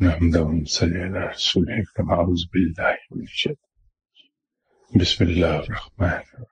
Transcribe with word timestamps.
نحمد 0.00 0.68
صلی 0.68 1.02
اللہ 1.02 1.30
رسول 1.34 1.64
اکرم، 1.68 2.10
اعوذ 2.10 2.48
باللہ 2.52 2.94
من 3.10 3.20
الشیطان 3.20 5.00
بسم 5.00 5.24
اللہ 5.24 5.46
الرحمن 5.46 6.06
الرحیم۔ 6.06 6.44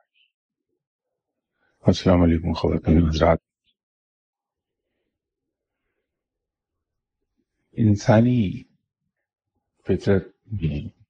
السلام 1.86 2.22
علیکم 2.22 2.52
خواتین 2.52 3.08
حضرات۔ 3.08 3.38
انسانی 7.72 8.62
فطرت 9.88 10.26
میں 10.46 11.00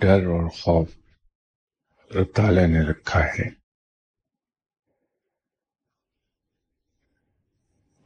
ڈر 0.00 0.24
اور 0.26 0.48
خوف 0.48 0.88
رب 2.14 2.32
تعالیٰ 2.36 2.66
نے 2.66 2.90
رکھا 2.90 3.20
ہے۔ 3.24 3.50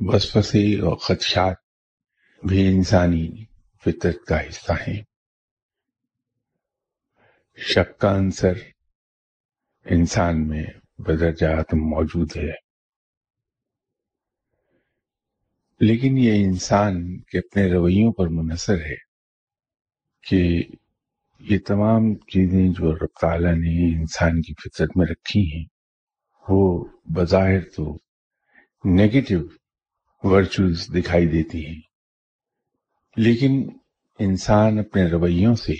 وسوسے 0.01 0.81
اور 0.81 0.97
خدشات 0.97 1.68
بھی 2.43 2.69
انسانی 2.69 3.45
فطرت 3.85 4.25
کا 4.25 4.49
حصہ 4.49 4.73
ہیں۔ 4.73 5.03
شک 7.57 7.99
کا 7.99 8.17
عنصر 8.17 8.53
انسان 9.85 10.49
میں 10.49 10.67
بدرجات 10.99 11.75
موجود 11.75 12.37
ہے۔ 12.37 12.69
لیکن 15.81 16.19
یہ 16.19 16.45
انسان 16.45 17.21
کے 17.21 17.39
اپنے 17.39 17.73
رویوں 17.73 18.13
پر 18.13 18.29
منحصر 18.29 18.79
ہے 18.81 18.97
کہ 20.23 20.63
یہ 21.41 21.59
تمام 21.67 22.15
چیزیں 22.15 22.69
جو 22.69 22.95
رب 22.95 23.19
تعالیٰ 23.21 23.53
نے 23.53 23.99
انسان 23.99 24.43
کی 24.43 24.53
فطرت 24.53 24.97
میں 24.97 25.07
رکھی 25.07 25.53
ہیں، 25.53 25.65
وہ 26.49 26.85
بظاہر 27.15 27.61
تو 27.77 27.99
نیگیٹو 28.85 29.49
ورچوز 30.29 30.87
دکھائی 30.95 31.27
دیتی 31.27 31.67
ہیں۔ 31.67 31.88
لیکن 33.19 33.69
انسان 34.19 34.79
اپنے 34.79 35.05
رویوں 35.05 35.55
سے 35.55 35.73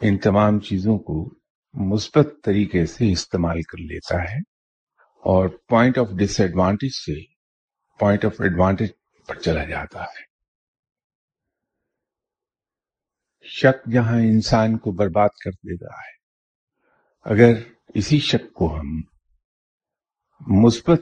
ان 0.00 0.18
تمام 0.18 0.60
چیزوں 0.60 0.98
کو 0.98 1.34
مثبت 1.74 2.28
طریقے 2.44 2.86
سے 2.86 3.12
استعمال 3.12 3.62
کر 3.62 3.78
لیتا 3.78 4.22
ہے 4.22 4.38
اور 5.20 5.48
پوائنٹ 5.48 5.98
آف 5.98 6.06
ڈس 6.18 6.40
ایڈوانٹیج 6.40 6.90
سے 6.90 7.14
پوائنٹ 7.98 8.24
آف 8.24 8.40
ایڈوانٹیج 8.40 8.90
پر 9.26 9.34
چلا 9.34 9.64
جاتا 9.64 10.02
ہے۔ 10.02 10.32
شک 13.44 13.90
جہاں 13.92 14.18
انسان 14.18 14.78
کو 14.78 14.92
برباد 14.92 15.28
کر 15.44 15.50
دیتا 15.50 15.94
ہے۔ 15.94 16.16
اگر 17.24 17.52
اسی 17.94 18.18
شک 18.18 18.52
کو 18.52 18.80
ہم 18.80 19.02
مثبت 20.40 21.00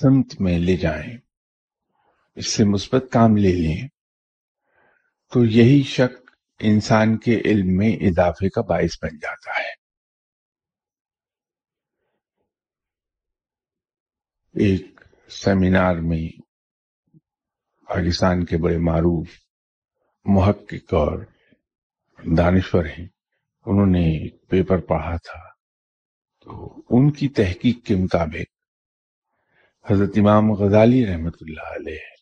سمت 0.00 0.40
میں 0.40 0.58
لے 0.58 0.76
جائیں، 0.76 1.18
اس 2.34 2.46
سے 2.46 2.64
مثبت 2.64 3.04
کام 3.12 3.36
لے 3.36 3.52
لیں 3.52 3.97
تو 5.32 5.44
یہی 5.44 5.82
شک 5.82 6.30
انسان 6.60 7.18
کے 7.18 7.40
علم 7.44 7.76
میں 7.76 7.96
اضافے 7.96 8.48
کا 8.48 8.60
باعث 8.60 8.98
بن 9.02 9.18
جاتا 9.18 9.50
ہے۔ 9.50 9.70
ایک 14.64 15.00
سیمینار 15.28 15.94
میں 15.96 16.40
پاکستان 17.88 18.44
کے 18.44 18.56
بڑے 18.56 18.78
معروف 18.78 19.28
محقق 20.24 20.94
اور 20.94 21.18
دانشور 22.36 22.84
ہیں۔ 22.84 23.06
انہوں 23.66 23.86
نے 23.86 24.22
ایک 24.22 24.48
پیپر 24.48 24.78
پڑھا 24.78 25.16
تھا۔ 25.16 25.48
تو 26.44 26.82
ان 26.90 27.12
کی 27.12 27.28
تحقیق 27.28 27.86
کے 27.86 27.96
مطابق 27.96 28.58
حضرت 29.90 30.10
امام 30.16 30.52
غزالی 30.52 31.06
رحمت 31.06 31.36
اللہ 31.40 31.74
علیہ 31.76 32.17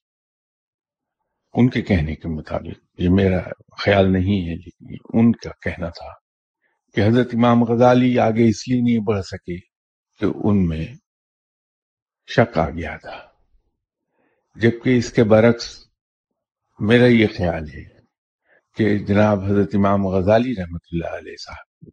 ان 1.57 1.69
کے 1.69 1.83
کہنے 1.83 2.15
کے 2.15 2.29
مطابق، 2.29 3.01
یہ 3.01 3.09
میرا 3.11 3.41
خیال 3.79 4.12
نہیں 4.12 4.49
ہے 4.49 4.55
لیکن 4.55 5.19
ان 5.19 5.33
کا 5.33 5.51
کہنا 5.63 5.89
تھا 5.89 6.13
کہ 6.95 7.01
حضرت 7.01 7.29
امام 7.35 7.64
غزالی 7.64 8.19
آگے 8.19 8.48
اس 8.48 8.69
لیے 8.69 8.80
نہیں 8.80 9.05
بڑھ 9.07 9.25
سکے 9.25 9.58
کہ 10.20 10.27
ان 10.45 10.69
میں 10.69 10.86
شک 12.27 12.58
آ 12.58 12.70
گیا 12.70 12.97
تھا۔ 12.97 13.17
جبکہ 14.57 14.98
اس 14.98 15.13
کے 15.13 15.25
برعکس 15.25 15.86
میرا 16.79 17.07
یہ 17.07 17.27
خیال 17.36 17.69
ہے 17.75 17.85
کہ 18.77 18.98
جناب 18.98 19.45
حضرت 19.45 19.75
امام 19.75 20.07
غزالی 20.07 20.53
رحمت 20.59 20.80
اللہ 20.92 21.17
علیہ 21.19 21.36
صاحب، 21.36 21.89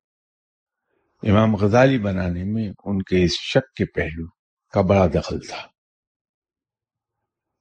امام 1.29 1.55
غزالی 1.55 1.97
بنانے 1.97 2.43
میں 2.43 2.71
ان 2.83 3.01
کے 3.01 3.23
اس 3.23 3.31
شک 3.31 3.73
کے 3.73 3.85
پہلو 3.85 4.27
کا 4.73 4.81
بڑا 4.81 5.07
دخل 5.07 5.39
تھا۔ 5.39 5.72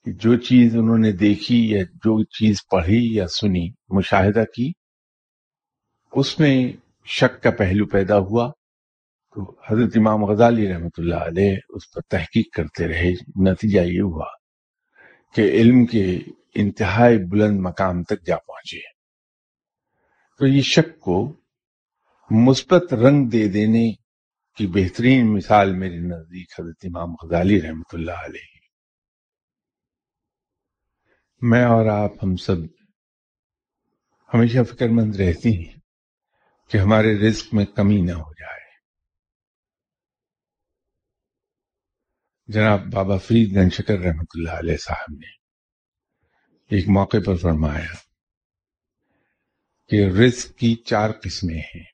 کہ 0.04 0.12
جو 0.12 0.36
چیز 0.36 0.76
انہوں 0.76 0.98
نے 0.98 1.12
دیکھی 1.12 1.70
یا 1.70 1.82
جو 1.82 2.24
چیز 2.24 2.56
پڑھی 2.70 3.14
یا 3.14 3.26
سنی، 3.28 3.68
مشاہدہ 3.88 4.44
کی، 4.54 4.72
اس 6.12 6.40
میں 6.40 6.72
شک 7.06 7.42
کا 7.42 7.50
پہلو 7.50 7.86
پیدا 7.86 8.18
ہوا۔ 8.18 8.50
تو 9.34 9.56
حضرت 9.68 9.96
امام 9.96 10.24
غزالی 10.24 10.68
رحمۃ 10.68 10.98
اللہ 10.98 11.14
علیہ 11.14 11.56
اس 11.68 11.90
پر 11.92 12.00
تحقیق 12.00 12.56
کرتے 12.56 12.88
رہے، 12.88 13.12
نتیجہ 13.50 13.80
یہ 13.80 14.00
ہوا 14.00 14.26
کہ 15.34 15.40
علم 15.40 15.86
کے 15.86 16.18
انتہائی 16.54 17.18
بلند 17.18 17.60
مقام 17.60 18.02
تک 18.02 18.26
جا 18.26 18.36
پہنچے۔ 18.36 18.80
تو 20.40 20.46
یہ 20.46 20.62
شک 20.62 21.00
کو 21.00 21.36
مثبت 22.30 22.94
رنگ 22.94 23.26
دے 23.26 23.48
دینے 23.48 23.92
کی 24.58 24.66
بہترین 24.66 25.34
مثال 25.34 25.72
میرے 25.72 25.96
نزدیک 25.96 26.60
حضرت 26.60 26.84
امام 26.84 27.14
غزالی 27.22 27.62
رحمۃ 27.62 27.92
اللہ 27.92 28.24
علیہ 28.24 28.51
میں 31.42 31.64
اور 31.64 31.86
آپ 31.86 32.10
ہم 32.22 32.36
سب 32.36 32.56
ہمیشہ 34.34 34.62
فکر 34.62 34.86
مند 34.88 35.16
رہتی 35.16 35.68
ہیں 35.68 35.80
کہ 36.68 36.78
ہمارے 36.78 37.28
رزق 37.28 37.54
میں 37.54 37.64
کمی 37.64 38.00
نہ 38.00 38.12
ہو 38.12 38.32
جائے۔ 38.32 38.60
جناب 42.46 42.80
بابا 42.92 43.16
فرید 43.16 43.56
گن 43.56 43.70
شکر 43.70 43.98
رحمت 43.98 44.26
اللہ 44.34 44.50
علیہ 44.50 44.76
صاحب 44.76 45.12
نے 45.12 45.30
ایک 46.76 46.88
موقع 46.88 47.16
پر 47.26 47.36
فرمایا 47.36 47.94
کہ 49.88 50.06
رزق 50.20 50.58
کی 50.58 50.74
چار 50.74 51.10
قسمیں 51.22 51.60
ہیں۔ 51.60 51.84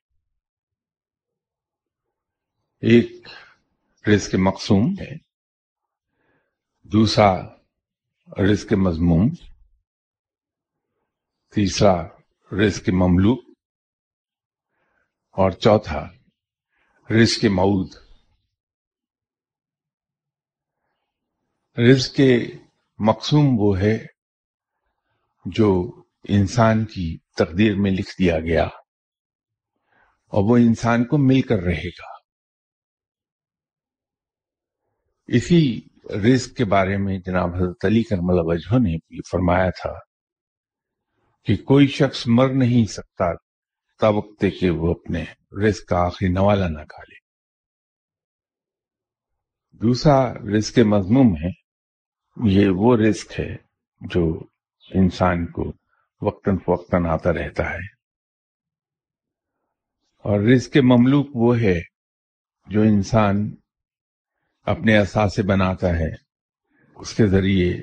ایک 2.81 3.27
رزق 4.07 4.35
مقصوم 4.35 4.93
ہے، 4.99 5.17
دوسرا 6.83 7.58
رزق 8.37 8.73
مضموم 8.73 9.29
تیسرا 11.53 11.95
رزق 12.51 12.89
مملوک، 12.89 13.39
اور 15.37 15.51
چوتھا 15.51 16.01
رزق 17.09 17.45
مود 17.45 17.95
رزق 21.77 22.19
مقصوم 22.99 23.47
وہ 23.59 23.77
ہے 23.79 23.97
جو 25.45 25.71
انسان 26.29 26.85
کی 26.85 27.17
تقدیر 27.37 27.75
میں 27.75 27.91
لکھ 27.91 28.13
دیا 28.19 28.39
گیا، 28.39 28.65
اور 30.33 30.43
وہ 30.49 30.57
انسان 30.57 31.05
کو 31.05 31.17
مل 31.17 31.41
کر 31.41 31.59
رہے 31.63 31.89
گا۔ 31.89 32.17
اسی 35.29 35.88
رزق 36.09 36.57
کے 36.57 36.65
بارے 36.65 36.97
میں 36.97 37.19
جناب 37.19 37.55
حضرت 37.55 37.85
علی 37.85 38.03
کرمل 38.03 38.23
مطلب 38.23 38.47
وجہ 38.47 38.73
نے 38.73 38.97
بھی 38.97 39.19
فرمایا 39.31 39.69
تھا 39.69 39.93
کہ 41.45 41.57
کوئی 41.57 41.87
شخص 41.87 42.23
مر 42.27 42.49
نہیں 42.49 42.85
سکتا 42.85 43.25
تا 43.99 44.09
وقت 44.09 44.45
کہ 44.59 44.69
وہ 44.69 44.91
اپنے 44.91 45.25
رزق 45.63 45.85
کا 45.85 46.05
آخری 46.05 46.27
نوالا 46.27 46.67
نہ 46.67 46.81
کھا 46.89 47.03
لے۔ 47.03 47.19
دوسرا 49.77 50.33
رزق 50.33 50.79
مضموم 50.79 51.35
ہے، 51.35 51.49
یہ 52.49 52.69
وہ 52.69 52.97
رزق 52.97 53.39
ہے 53.39 53.55
جو 54.01 54.43
انسان 54.93 55.45
کو 55.45 55.73
وقتاً 56.21 56.57
فوقتاً 56.57 57.05
آتا 57.05 57.33
رہتا 57.33 57.69
ہے۔ 57.69 57.99
اور 60.17 60.39
رزق 60.39 60.77
مملوک 60.77 61.27
وہ 61.35 61.59
ہے 61.59 61.79
جو 62.67 62.81
انسان 62.81 63.55
اپنے 64.63 64.97
اثاثے 64.97 65.41
بناتا 65.41 65.89
ہے، 65.89 66.09
اس 66.95 67.13
کے 67.13 67.27
ذریعے 67.27 67.81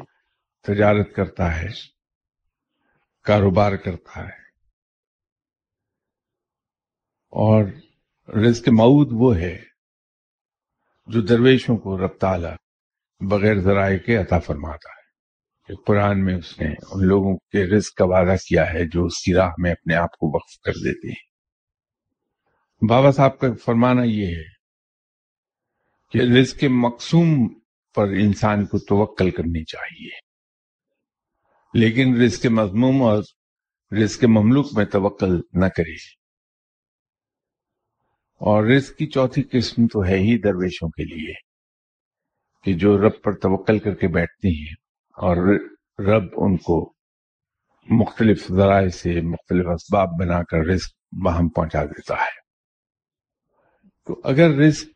تجارت 0.63 1.15
کرتا 1.15 1.61
ہے، 1.61 1.69
کاروبار 3.23 3.73
کرتا 3.73 4.21
ہے۔ 4.21 4.47
اور 7.31 7.65
رزق 8.29 8.69
مود 8.69 9.09
وہ 9.13 9.37
ہے 9.37 9.63
جو 11.07 11.21
درویشوں 11.21 11.77
کو 11.77 12.07
رفتالہ 12.07 12.49
بغیر 13.21 13.61
ذرائع 13.61 13.99
کے 13.99 14.17
عطا 14.17 14.39
فرماتا 14.39 14.89
ہے۔ 14.91 14.97
کہ 15.67 15.75
قرآن 15.87 16.25
میں 16.25 16.35
اس 16.35 16.61
نے 16.61 16.69
ان 16.69 17.07
لوگوں 17.07 17.37
کے 17.37 17.77
رزق 17.77 17.95
کا 17.95 18.05
وعدہ 18.05 18.37
کیا 18.49 18.73
ہے 18.73 18.89
جو 18.89 19.05
اس 19.05 19.23
کی 19.23 19.35
راہ 19.35 19.51
میں 19.59 19.71
اپنے 19.71 19.95
آپ 19.95 20.11
کو 20.13 20.37
وقف 20.37 20.61
کر 20.61 20.73
دیتے 20.73 21.09
ہیں۔ 21.09 21.27
بابا 22.89 23.11
صاحب 23.13 23.39
کا 23.39 23.47
فرمانا 23.65 24.03
یہ 24.05 24.27
ہے 24.27 24.56
کہ 26.11 26.19
رزق 26.19 26.65
مقصوم 26.65 27.59
پر 27.95 28.09
انسان 28.09 28.67
کو 28.67 28.79
توکل 28.79 29.31
کرنی 29.31 29.65
چاہیے۔ 29.65 30.27
لیکن 31.75 32.23
رزق 32.23 32.47
مضموم 32.47 33.03
اور 33.03 33.23
رزق 34.03 34.25
مملوک 34.25 34.67
میں 34.77 34.85
توکل 34.85 35.41
نہ 35.53 35.67
کرے۔ 35.67 36.17
اور 38.41 38.65
رزق 38.65 38.97
کی 38.97 39.07
چوتھی 39.07 39.43
قسم 39.43 39.87
تو 39.87 40.05
ہے 40.05 40.19
ہی 40.19 40.39
درویشوں 40.39 40.89
کے 40.89 41.05
لیے 41.05 41.35
کہ 42.65 42.73
جو 42.73 42.99
رب 42.99 43.23
پر 43.23 43.33
توکل 43.33 43.79
کر 43.79 43.95
کے 43.95 44.09
بیٹھتے 44.09 44.49
ہیں 44.49 44.75
اور 45.11 45.59
رب 45.99 46.25
ان 46.37 46.57
کو 46.57 46.95
مختلف 47.91 48.53
ذرائع 48.53 48.89
سے 48.89 49.21
مختلف 49.21 49.67
اسباب 49.67 50.09
بنا 50.21 50.43
کر 50.43 50.59
رزق 50.59 50.95
وہاں 51.25 51.49
پہنچا 51.49 51.85
دیتا 51.85 52.15
ہے۔ 52.15 52.47
تو 54.05 54.21
اگر 54.25 54.51
رزق 54.51 54.96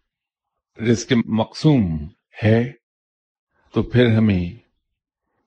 رزق 0.81 1.13
مقصوم 1.27 2.09
ہے، 2.45 2.73
تو 3.73 3.83
پھر 3.83 4.17
ہمیں 4.17 4.59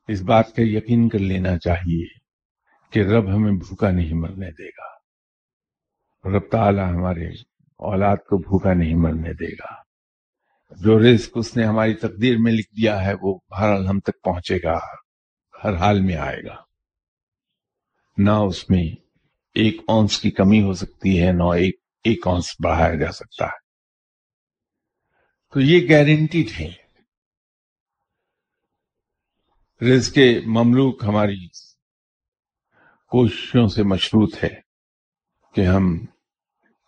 اس 0.08 0.22
بات 0.22 0.56
کا 0.56 0.62
یقین 0.62 1.10
کر 1.10 1.20
لینا 1.20 1.58
چاہیے 1.58 2.06
کہ 2.90 3.00
رب 3.00 3.36
ہمیں 3.36 3.52
بھوکا 3.52 3.92
نہیں 3.92 4.14
مرنے 4.14 4.52
دے 4.52 4.68
گا۔ 4.68 4.94
رب 6.30 6.52
تعالی 6.52 6.82
ہمارے 6.82 7.28
اولاد 7.78 8.18
کو 8.18 8.38
بھوکا 8.38 8.74
نہیں 8.74 8.96
مرنے 8.96 9.34
دے 9.34 9.54
گا۔ 9.54 9.84
جو 10.72 11.00
رزق 11.00 11.32
اس 11.36 11.58
نے 11.58 11.64
ہماری 11.64 11.94
تقدیر 11.94 12.38
میں 12.38 12.52
لکھ 12.52 12.72
دیا 12.82 13.06
ہے، 13.06 13.14
وہ 13.22 13.40
بہرحال 13.50 13.88
ہم 13.88 14.00
تک 14.00 14.22
پہنچے 14.24 14.58
گا، 14.64 14.80
ہر 15.64 15.74
حال 15.74 16.02
میں 16.02 16.16
آئے 16.16 16.44
گا۔ 16.44 16.56
نہ 18.18 18.32
اس 18.32 18.70
میں 18.70 18.86
ایک 19.54 19.82
اونس 19.88 20.20
کی 20.20 20.32
کمی 20.32 20.64
ہو 20.64 20.74
سکتی 20.74 21.24
ہے، 21.24 21.32
نہ 21.32 21.44
ایک 21.44 21.80
ایک 22.04 22.28
اونس 22.28 22.56
بڑھایا 22.64 22.96
جا 22.96 23.12
سکتا 23.12 23.46
ہے۔ 23.46 23.63
تو 25.54 25.62
یہ 25.62 25.88
گارنٹیڈ 25.90 26.50
ہے۔ 26.60 26.72
رزق 29.96 30.18
مملوک 30.46 31.04
ہماری 31.04 31.48
کوششوں 33.08 33.68
سے 33.68 33.84
مشروط 33.84 34.44
ہے 34.44 34.62
کہ 35.56 35.62
ہم 35.62 36.06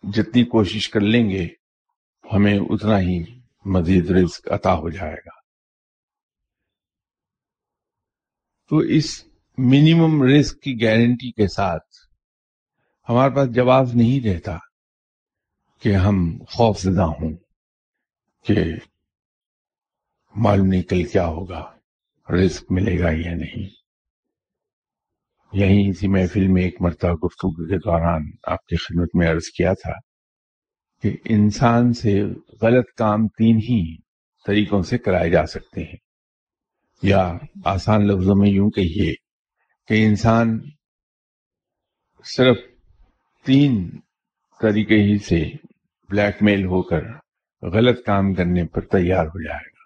جتنی 0.02 0.44
کوشش 0.44 0.88
کر 0.88 1.00
لیں 1.00 1.30
گے، 1.30 1.48
ہمیں 2.32 2.58
اتنا 2.58 3.00
ہی 3.00 3.40
مزید 3.64 4.10
رزق 4.10 4.48
عطا 4.52 4.74
ہو 4.74 4.90
جائے 4.90 5.16
گا۔ 5.26 5.40
تو 8.70 8.78
اس 8.78 9.24
منیمم 9.58 10.22
رسک 10.22 10.60
کی 10.62 10.82
گارنٹی 10.82 11.32
کے 11.32 11.48
ساتھ 11.48 11.86
ہمارے 13.08 13.34
پاس 13.34 13.48
جواب 13.54 13.86
نہیں 13.94 14.28
رہتا 14.28 14.58
کہ 15.80 15.96
ہم 15.96 16.44
خوف 16.48 16.80
زدہ 16.80 17.02
ہوں۔ 17.02 17.45
کہ 18.46 18.64
معلوم 20.36 20.66
نہیں 20.66 20.82
کل 20.82 21.04
کیا 21.04 21.26
ہوگا؟ 21.26 21.72
رزق 22.30 22.64
ملے 22.70 22.98
گا 23.00 23.10
یا 23.10 23.34
نہیں؟ 23.34 23.68
یہیں 25.52 25.90
اسی 25.90 26.08
محفل 26.08 26.48
میں 26.48 26.62
ایک 26.62 26.82
مرتبہ 26.82 27.12
گفتگو 27.12 27.68
کے 27.68 27.78
دوران 27.78 28.22
آپ 28.46 28.66
کی 28.66 28.76
خدمت 28.76 29.08
میں 29.14 29.30
عرض 29.30 29.44
کیا 29.56 29.72
تھا 29.72 29.92
کہ 31.02 31.16
انسان 31.24 31.92
سے 31.92 32.22
غلط 32.62 32.84
کام 32.96 33.28
تین 33.28 33.56
ہی 33.56 33.96
طریقوں 34.46 34.82
سے 34.82 34.98
کرائے 34.98 35.30
جا 35.30 35.46
سکتے 35.46 35.84
ہیں۔ 35.84 35.96
یا 37.02 37.32
آسان 37.64 38.06
لفظوں 38.06 38.34
میں 38.36 38.50
یوں 38.50 38.70
کہیے 38.70 39.14
کہ 39.88 40.06
انسان 40.06 40.60
صرف 42.24 42.56
تین 43.44 43.90
طریقے 44.60 44.94
ہی 44.94 45.18
سے 45.18 45.44
بلیک 46.08 46.42
میل 46.42 46.64
ہو 46.64 46.82
کر 46.82 47.00
غلط 47.62 48.04
کام 48.06 48.34
کرنے 48.34 48.64
پر 48.64 48.80
تیار 48.80 49.26
ہو 49.26 49.42
جائے 49.44 49.66
گا۔ 49.66 49.76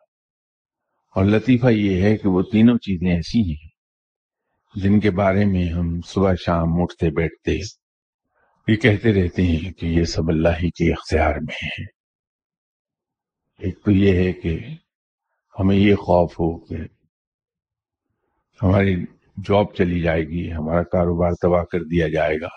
اور 1.17 1.25
لطیفہ 1.25 1.67
یہ 1.67 2.02
ہے 2.02 2.17
کہ 2.17 2.28
وہ 2.28 2.43
تینوں 2.43 2.78
چیزیں 2.78 3.11
ایسی 3.11 3.52
ہیں 3.52 3.70
جن 4.75 5.00
کے 5.00 5.11
بارے 5.11 5.44
میں 5.44 5.69
ہم 5.69 6.00
صبح 6.00 6.34
شام 6.34 6.82
اٹھتے 6.82 7.11
بیٹھتے 7.11 7.58
یہ 8.69 8.76
کہتے 8.76 9.12
رہتے 9.12 9.43
ہیں 9.43 9.72
کہ 9.72 9.87
یہ 9.87 10.05
سب 10.05 10.28
اللہ 10.28 10.49
ہی 10.49 10.70
کے 10.70 10.93
اختیار 10.93 11.34
میں 11.34 11.67
ہے 11.67 11.84
ایک 13.58 13.84
تو 13.84 13.90
یہ 13.90 14.14
ہے 14.14 14.32
کہ 14.32 14.58
ہمیں 15.58 15.76
یہ 15.76 15.94
خوف 15.94 16.32
ہو 16.32 16.58
کہ 16.58 16.75
ہماری 18.62 19.05
جاب 19.49 19.75
چلی 19.75 20.00
جائے 20.00 20.23
گی، 20.23 20.52
ہمارا 20.52 20.82
کاروبار 20.82 21.31
تباہ 21.43 21.64
کر 21.64 21.81
دیا 21.81 22.08
جائے 22.08 22.40
گا۔ 22.40 22.49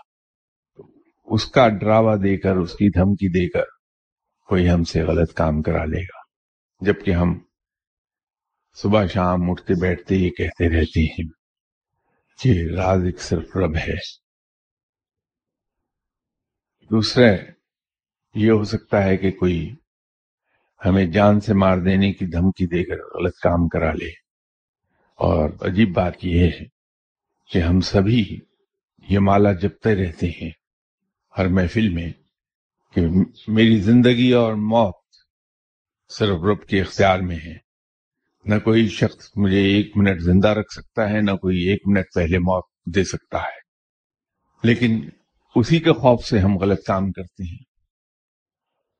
اس 1.23 1.45
کا 1.45 1.67
ڈراوا 1.67 2.15
دے 2.15 2.37
کر، 2.37 2.55
اس 2.55 2.71
کی 2.71 2.89
دھمکی 2.89 3.27
دے 3.27 3.49
کر 3.49 3.72
کوئی 4.45 4.69
ہم 4.69 4.83
سے 4.83 5.03
غلط 5.03 5.33
کام 5.33 5.61
کرا 5.61 5.85
لے 5.85 6.03
گا۔ 6.03 6.23
جبکہ 6.81 7.11
ہم 7.11 7.39
صبح 8.75 9.05
شام 9.05 9.51
اٹھتے 9.51 9.73
بیٹھتے 9.81 10.15
یہ 10.15 10.29
کہتے 10.29 10.69
رہتے 10.69 11.03
ہیں 11.03 11.29
کہ 12.39 12.75
رازق 12.75 13.21
صرف 13.21 13.57
رب 13.57 13.75
ہے۔ 13.75 13.95
دوسرا 16.89 17.31
یہ 18.35 18.51
ہو 18.51 18.63
سکتا 18.63 19.03
ہے 19.03 19.17
کہ 19.17 19.31
کوئی 19.31 19.75
ہمیں 20.85 21.05
جان 21.05 21.39
سے 21.39 21.53
مار 21.53 21.77
دینے 21.77 22.13
کی 22.13 22.25
دھمکی 22.25 22.67
دے 22.67 22.83
کر 22.83 23.19
غلط 23.19 23.33
کام 23.35 23.67
کرا 23.67 23.93
لے۔ 23.93 24.09
اور 25.15 25.49
عجیب 25.61 25.95
بات 25.95 26.13
یہ 26.21 26.45
ہے 26.45 26.65
کہ 27.49 27.59
ہم 27.59 27.79
سبھی 27.79 28.39
یہ 29.09 29.19
مالا 29.19 29.53
جپتے 29.53 29.95
رہتے 29.95 30.27
ہیں 30.27 30.51
ہر 31.37 31.47
محفل 31.47 31.89
میں۔ 31.89 32.22
کہ 32.93 33.01
میری 33.47 33.79
زندگی 33.79 34.31
اور 34.31 34.53
موت 34.53 34.95
صرف 36.09 36.43
رب 36.43 36.67
کے 36.67 36.81
اختیار 36.81 37.19
میں 37.19 37.35
ہے۔ 37.35 37.57
نہ 38.45 38.59
کوئی 38.59 38.89
شخص 38.89 39.31
مجھے 39.35 39.57
ایک 39.57 39.97
منٹ 39.97 40.21
زندہ 40.21 40.47
رکھ 40.47 40.73
سکتا 40.73 41.09
ہے، 41.09 41.21
نہ 41.21 41.31
کوئی 41.31 41.57
ایک 41.57 41.81
منٹ 41.85 42.05
پہلے 42.15 42.39
موت 42.39 42.65
دے 42.95 43.03
سکتا 43.03 43.41
ہے۔ 43.41 43.63
لیکن 44.63 45.09
اسی 45.55 45.79
کے 45.79 45.91
خوف 45.91 46.25
سے 46.25 46.39
ہم 46.39 46.57
غلط 46.57 46.83
کام 46.87 47.11
کرتے 47.11 47.43
ہیں۔ 47.43 47.63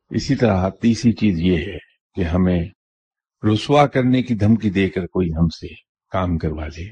اسی 0.10 0.36
طرح 0.36 0.69
تیسری 0.69 1.12
چیز 1.12 1.40
یہ 1.40 1.57
ہے 1.57 1.78
کہ 2.16 2.24
ہمیں 2.24 2.66
رسوا 3.54 3.88
کرنے 3.88 4.24
کی 4.24 4.36
دھمکی 4.36 4.69
دے 4.69 4.90
کر 4.90 5.07
کوئی 5.07 5.28
ہم 5.28 5.48
سے 5.48 5.68
کام 6.12 6.38
کروا 6.38 6.68
لے۔ 6.68 6.92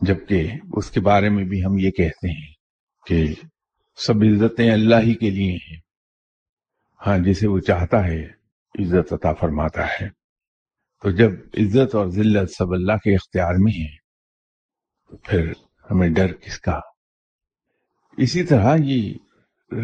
جبکہ 0.00 0.50
اس 0.72 0.90
کے 0.90 1.00
بارے 1.00 1.28
میں 1.28 1.44
بھی 1.44 1.64
ہم 1.64 1.78
یہ 1.78 1.90
کہتے 1.90 2.30
ہیں 2.32 2.52
کہ 3.06 3.34
سب 3.96 4.14
عزتیں 4.14 4.70
اللہ 4.70 4.94
ہی 4.94 5.14
کے 5.14 5.30
لیے 5.30 5.52
ہیں۔ 5.52 5.87
ہاں 7.06 7.18
جسے 7.18 7.46
وہ 7.46 7.58
چاہتا 7.58 8.04
ہے، 8.04 8.24
عزت 8.78 9.12
عطا 9.12 9.32
فرماتا 9.32 9.86
ہے۔ 9.86 10.08
تو 11.02 11.10
جب 11.10 11.30
عزت 11.54 11.94
اور 11.94 12.06
ذلت 12.08 12.50
سب 12.50 12.72
اللہ 12.72 12.92
کے 12.92 13.14
اختیار 13.14 13.54
میں 13.58 13.72
ہے 13.72 13.96
تو 15.10 15.16
پھر 15.16 15.52
ہمیں 15.90 16.08
ڈر 16.08 16.32
کس 16.32 16.60
کا؟ 16.60 16.80
اسی 18.16 18.42
طرح 18.44 18.76
یہ 18.80 19.14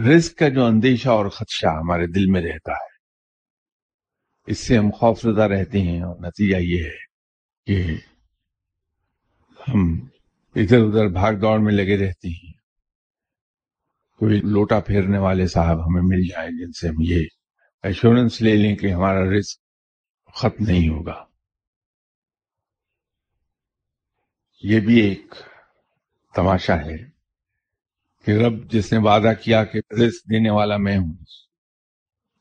رزق 0.08 0.38
کا 0.38 0.48
جو 0.48 0.64
اندیشہ 0.64 1.08
اور 1.08 1.26
خدشہ 1.26 1.66
ہمارے 1.66 2.06
دل 2.06 2.26
میں 2.26 2.42
رہتا 2.42 2.72
ہے، 2.72 2.94
اس 4.46 4.58
سے 4.58 4.78
ہم 4.78 4.90
خوف 4.90 5.20
زدہ 5.22 5.42
رہتے 5.42 5.80
ہیں۔ 5.80 6.02
اور 6.02 6.16
نتیجہ 6.16 6.56
یہ 6.56 6.84
ہے 6.84 7.04
کہ 7.66 7.92
ہم 9.68 10.08
ادھر 10.54 10.78
ادھر 10.84 11.08
بھاگ 11.08 11.32
دوڑ 11.32 11.58
میں 11.58 11.72
لگے 11.72 11.96
رہتے 11.96 12.28
ہیں۔ 12.28 12.53
کوئی 14.18 14.40
لوٹا 14.40 14.80
پھیرنے 14.80 15.18
والے 15.18 15.46
صاحب 15.46 15.86
ہمیں 15.86 16.02
مل 16.02 16.26
جائیں 16.26 16.50
جن 16.50 16.72
سے 16.72 16.88
ہم 16.88 16.94
یہ 16.98 17.26
ایشورنس 17.82 18.42
لے 18.42 18.56
لیں 18.56 18.76
کہ 18.76 18.92
ہمارا 18.92 19.20
رزق 19.20 19.58
ختم 20.34 20.64
نہیں 20.64 20.88
ہوگا۔ 20.88 21.24
یہ 24.62 24.80
بھی 24.80 25.00
ایک 25.00 25.34
تماشا 26.34 26.76
ہے 26.76 26.96
کہ 28.24 28.30
رب 28.30 28.70
جس 28.70 28.92
نے 28.92 28.98
وعدہ 28.98 29.32
کیا 29.42 29.64
کہ 29.64 29.78
رزق 29.78 30.30
دینے 30.30 30.50
والا 30.50 30.76
میں 30.76 30.98
ہوں، 30.98 31.12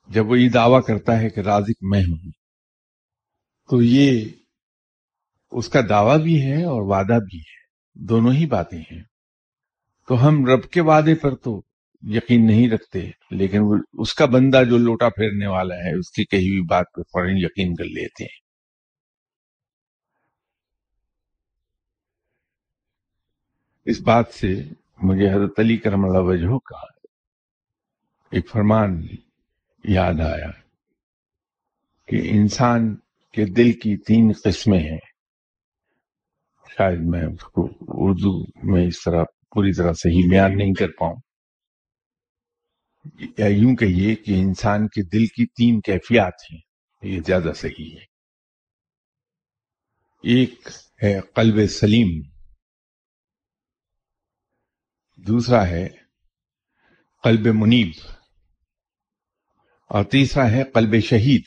جب 0.09 0.27
وہ 0.27 0.39
یہ 0.39 0.49
دعویٰ 0.49 0.81
کرتا 0.87 1.19
ہے 1.19 1.29
کہ 1.29 1.39
رازق 1.39 1.83
میں 1.83 2.03
ہوں، 2.03 2.31
تو 3.69 3.81
یہ 3.81 4.29
اس 5.51 5.69
کا 5.69 5.79
دعویٰ 5.89 6.19
بھی 6.19 6.41
ہے 6.41 6.63
اور 6.63 6.81
وعدہ 6.81 7.19
بھی 7.19 7.39
ہے۔ 7.39 7.63
دونوں 7.93 8.33
ہی 8.33 8.45
باتیں 8.45 8.81
ہیں۔ 8.91 9.12
تو 10.07 10.27
ہم 10.27 10.45
رب 10.45 10.63
کے 10.63 10.81
وعدے 10.81 11.15
پر 11.15 11.35
تو 11.35 11.61
یقین 12.01 12.47
نہیں 12.47 12.69
رکھتے، 12.69 13.11
لیکن 13.31 13.59
وہ 13.61 13.75
اس 13.93 14.13
کا 14.13 14.25
بندہ 14.25 14.63
جو 14.69 14.77
لوٹا 14.77 15.09
پھیرنے 15.09 15.47
والا 15.47 15.75
ہے، 15.75 15.99
اس 15.99 16.11
کی 16.11 16.25
کہی 16.25 16.49
ہوئی 16.49 16.61
بات 16.61 16.85
پہ 16.95 17.01
فوراً 17.01 17.35
یقین 17.37 17.75
کر 17.75 17.83
لیتے 17.83 18.23
ہیں۔ 18.23 18.43
اس 23.85 24.01
بات 24.01 24.27
سے 24.33 24.63
مجھے 25.03 25.29
حضرت 25.29 25.59
علی 25.59 25.77
کرم 25.77 26.05
اللہ 26.05 26.17
وجہ 26.17 26.57
کا 26.57 26.79
ایک 28.31 28.49
فرمان 28.49 29.07
یاد 29.83 30.19
آیا 30.19 30.51
کہ 32.07 32.21
انسان 32.23 32.95
کے 33.31 33.45
دل 33.45 33.71
کی 33.71 33.97
تین 33.97 34.31
قسمیں 34.43 34.79
ہیں۔ 34.79 35.13
شاید 36.77 36.99
میں 37.01 37.23
اس 37.23 37.43
کو 37.43 37.69
اردو 37.87 38.43
میں 38.63 38.87
اس 38.87 39.03
طرح 39.03 39.23
پوری 39.53 39.73
طرح 39.77 39.93
صحیح 39.93 40.27
بیان 40.31 40.57
نہیں 40.57 40.73
کر 40.73 40.87
پاؤں۔ 40.87 41.15
یا 43.37 43.45
یوں 43.45 43.75
کہیے 43.75 44.15
کہ 44.15 44.31
انسان 44.31 44.87
کے 44.87 45.03
دل 45.03 45.25
کی 45.25 45.45
تین 45.45 45.81
کیفیات 45.81 46.33
ہیں 46.51 46.59
یہ 47.01 47.21
زیادہ 47.25 47.51
صحیح 47.55 47.91
ہے۔ 47.91 48.03
ایک 50.23 50.69
ہے 51.03 51.19
قلب 51.21 51.67
سلیم 51.67 52.29
دوسرا 55.15 55.67
ہے 55.67 55.89
قلب 57.23 57.47
منیب 57.53 57.91
اور 59.89 60.03
تیسرا 60.03 60.51
ہے 60.51 60.63
قلب 60.63 60.99
شہید۔ 60.99 61.43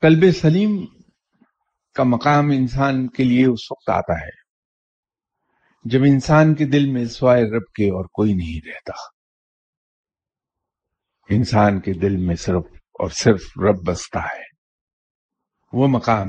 قلب 0.00 0.32
سلیم 0.32 0.86
کا 1.94 2.02
مقام 2.02 2.50
انسان 2.50 3.08
کے 3.08 3.24
لیے 3.24 3.46
اس 3.46 3.72
وقت 3.72 3.88
آتا 3.88 4.12
ہے۔ 4.12 4.43
جب 5.84 5.98
انسان 6.02 6.54
کے 6.54 6.64
دل 6.64 6.92
میں 6.92 7.04
سوائے 7.04 7.42
رب 7.42 7.72
کے 7.72 7.84
اور 7.84 8.04
کوئی 8.04 8.34
نہیں 8.34 8.68
رہتا۔ 8.68 8.92
انسان 11.34 11.80
کے 11.80 11.92
دل 11.92 12.16
میں 12.16 12.34
صرف 12.34 12.64
اور 12.74 13.10
صرف 13.10 13.42
رب 13.56 13.86
بستا 13.86 14.22
ہے۔ 14.22 14.54
وہ 15.72 15.88
مقام 15.88 16.28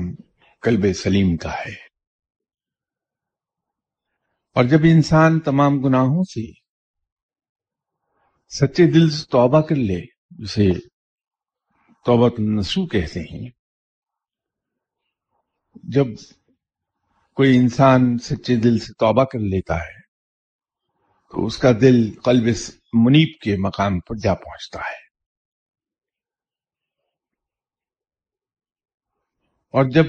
قلب 0.62 0.96
سلیم 0.96 1.36
کا 1.36 1.52
ہے۔ 1.52 1.86
اور 4.54 4.64
جب 4.64 4.78
انسان 4.84 5.40
تمام 5.40 5.72
گناہوں 5.80 6.22
سے 6.22 6.52
سچے 8.48 8.90
دل 8.90 9.10
سے 9.10 9.24
توبہ 9.24 9.60
کر 9.60 9.76
لے، 9.76 10.00
جسے 10.30 10.88
توبہ 12.04 12.30
النسو 12.38 12.86
کہتے 12.86 13.20
ہیں، 13.20 13.50
جب 15.74 16.06
کوئی 17.36 17.56
انسان 17.56 18.18
سچے 18.18 18.56
دل 18.56 18.78
سے 18.78 18.92
توبہ 18.92 19.24
کر 19.24 19.38
لیتا 19.38 19.76
ہے، 19.76 20.00
تو 21.30 21.46
اس 21.46 21.58
کا 21.58 21.72
دل 21.80 22.20
قلب 22.20 22.44
منیب 22.92 23.40
کے 23.40 23.56
مقام 23.56 24.00
پر 24.00 24.14
جا 24.16 24.34
پہنچتا 24.34 24.78
ہے۔ 24.78 25.06
اور 29.72 29.84
جب 29.84 30.04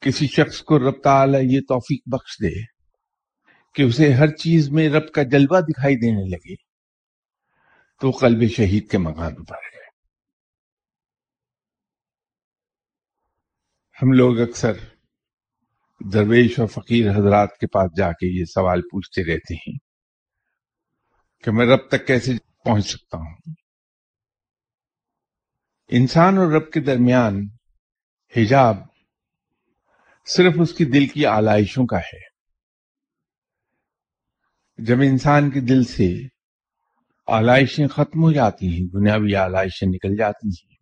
کسی 0.00 0.26
شخص 0.26 0.62
کو 0.62 0.78
رب 0.78 1.02
تعالی 1.04 1.38
یہ 1.42 1.60
توفیق 1.60 2.02
بخش 2.06 2.36
دے 2.42 2.64
کہ 3.74 3.82
اسے 3.82 4.12
ہر 4.12 4.28
چیز 4.36 4.70
میں 4.70 4.88
رب 4.88 5.12
کا 5.12 5.22
جلوہ 5.22 5.60
دکھائی 5.60 5.96
دینے 5.96 6.28
لگے، 6.28 6.54
تو 8.00 8.10
قلب 8.10 8.50
شہید 8.50 8.90
کے 8.90 8.98
مقام 8.98 9.44
پر 9.44 9.56
ہے۔ 9.56 9.86
ہم 14.02 14.12
لوگ 14.12 14.40
اکثر 14.40 14.97
درویش 16.00 16.58
اور 16.58 16.66
فقیر 16.66 17.10
حضرات 17.10 17.48
کے 17.60 17.66
پاس 17.66 17.90
جا 17.96 18.12
کے 18.12 18.40
یہ 18.40 18.44
سوال 18.44 18.80
پوچھتے 18.80 19.24
رہتے 19.24 19.54
ہیں 19.54 19.78
کہ 21.44 21.50
میں 21.50 21.66
رب 21.66 21.88
تک 21.88 22.06
کیسے 22.06 22.32
پہنچ 22.64 22.86
سکتا 22.86 23.18
ہوں؟ 23.18 23.34
انسان 25.88 26.38
اور 26.38 26.46
رب 26.46 26.70
کے 26.70 26.80
درمیان 26.80 27.48
حجاب 28.36 28.76
صرف 30.26 30.52
اس 30.60 30.72
کی 30.72 30.84
دل 30.84 31.06
کی 31.06 31.26
آلائشوں 31.26 31.86
کا 31.86 31.98
ہے۔ 31.98 32.28
جب 34.78 34.96
انسان 34.98 35.50
کے 35.50 35.60
دل 35.60 35.84
سے 35.84 36.08
آلائشیں 37.26 37.86
ختم 37.86 38.22
ہو 38.22 38.32
جاتی 38.32 38.66
ہیں، 38.66 38.86
دنیاوی 38.92 39.34
آلائشیں 39.34 39.88
نکل 39.88 40.16
جاتی 40.16 40.48
ہیں۔ 40.48 40.76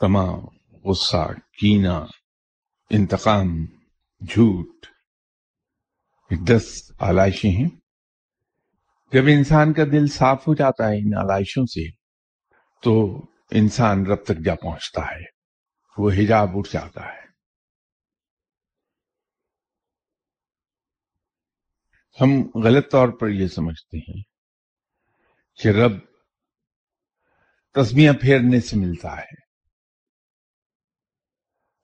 تمام 0.00 0.38
غصہ 0.84 1.32
کینا 1.60 2.06
انتقام 2.90 3.75
جھوٹ 4.20 4.86
دس 6.50 6.92
آلائشیں 6.98 7.50
ہیں۔ 7.50 7.68
جب 9.12 9.22
انسان 9.26 9.72
کا 9.72 9.84
دل 9.84 10.06
صاف 10.06 10.48
ہو 10.48 10.54
جاتا 10.54 10.88
ہے 10.88 10.98
ان 10.98 11.10
آلائشوں 11.18 11.64
سے، 11.64 11.90
تو 12.82 13.20
انسان 13.50 14.06
رب 14.06 14.24
تک 14.24 14.44
جا 14.44 14.54
پہنچتا 14.54 15.02
ہے، 15.02 15.24
وہ 15.98 16.10
حجاب 16.10 16.48
اٹھ 16.54 16.68
جاتا 16.72 17.00
ہے۔ 17.04 17.26
ہم 22.20 22.50
غلط 22.64 22.90
طور 22.92 23.08
پر 23.08 23.28
یہ 23.28 23.46
سمجھتے 23.46 23.98
ہیں 23.98 24.22
کہ 25.62 25.68
رب 25.68 25.92
تسمیاں 27.74 28.14
پھیرنے 28.20 28.60
سے 28.60 28.76
ملتا 28.76 29.16
ہے۔ 29.16 29.46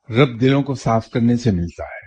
رب 0.08 0.40
دلوں 0.40 0.62
کو 0.62 0.74
صاف 0.74 1.10
کرنے 1.10 1.36
سے 1.36 1.50
ملتا 1.50 1.84
ہے۔ 1.84 2.01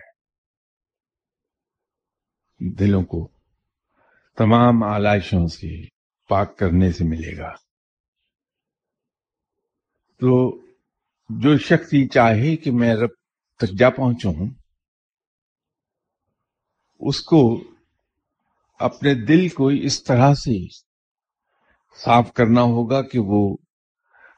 دلوں 2.69 3.03
کو 3.03 3.27
تمام 4.37 4.83
آلائشوں 4.83 5.47
سے 5.47 5.83
پاک 6.29 6.57
کرنے 6.57 6.91
سے 6.91 7.03
ملے 7.03 7.37
گا۔ 7.37 7.51
تو 10.19 10.61
جو 11.29 11.57
شخص 11.57 11.93
یہ 11.93 12.07
چاہے 12.07 12.55
کہ 12.55 12.71
میں 12.71 12.95
رب 12.95 13.09
تک 13.57 13.77
جا 13.79 13.89
پہنچوں 13.89 14.33
اس 16.99 17.21
کو 17.21 17.63
اپنے 18.79 19.13
دل 19.13 19.49
کو 19.49 19.67
اس 19.67 20.03
طرح 20.03 20.33
سے 20.33 20.67
صاف 22.05 22.33
کرنا 22.33 22.61
ہوگا 22.61 23.01
کہ 23.01 23.19
وہ 23.19 23.57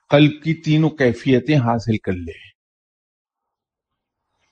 قلب 0.10 0.44
کی 0.44 0.54
تینوں 0.54 0.90
کیفیتیں 0.90 1.56
حاصل 1.56 1.98
کر 1.98 2.12
لے۔ 2.12 2.57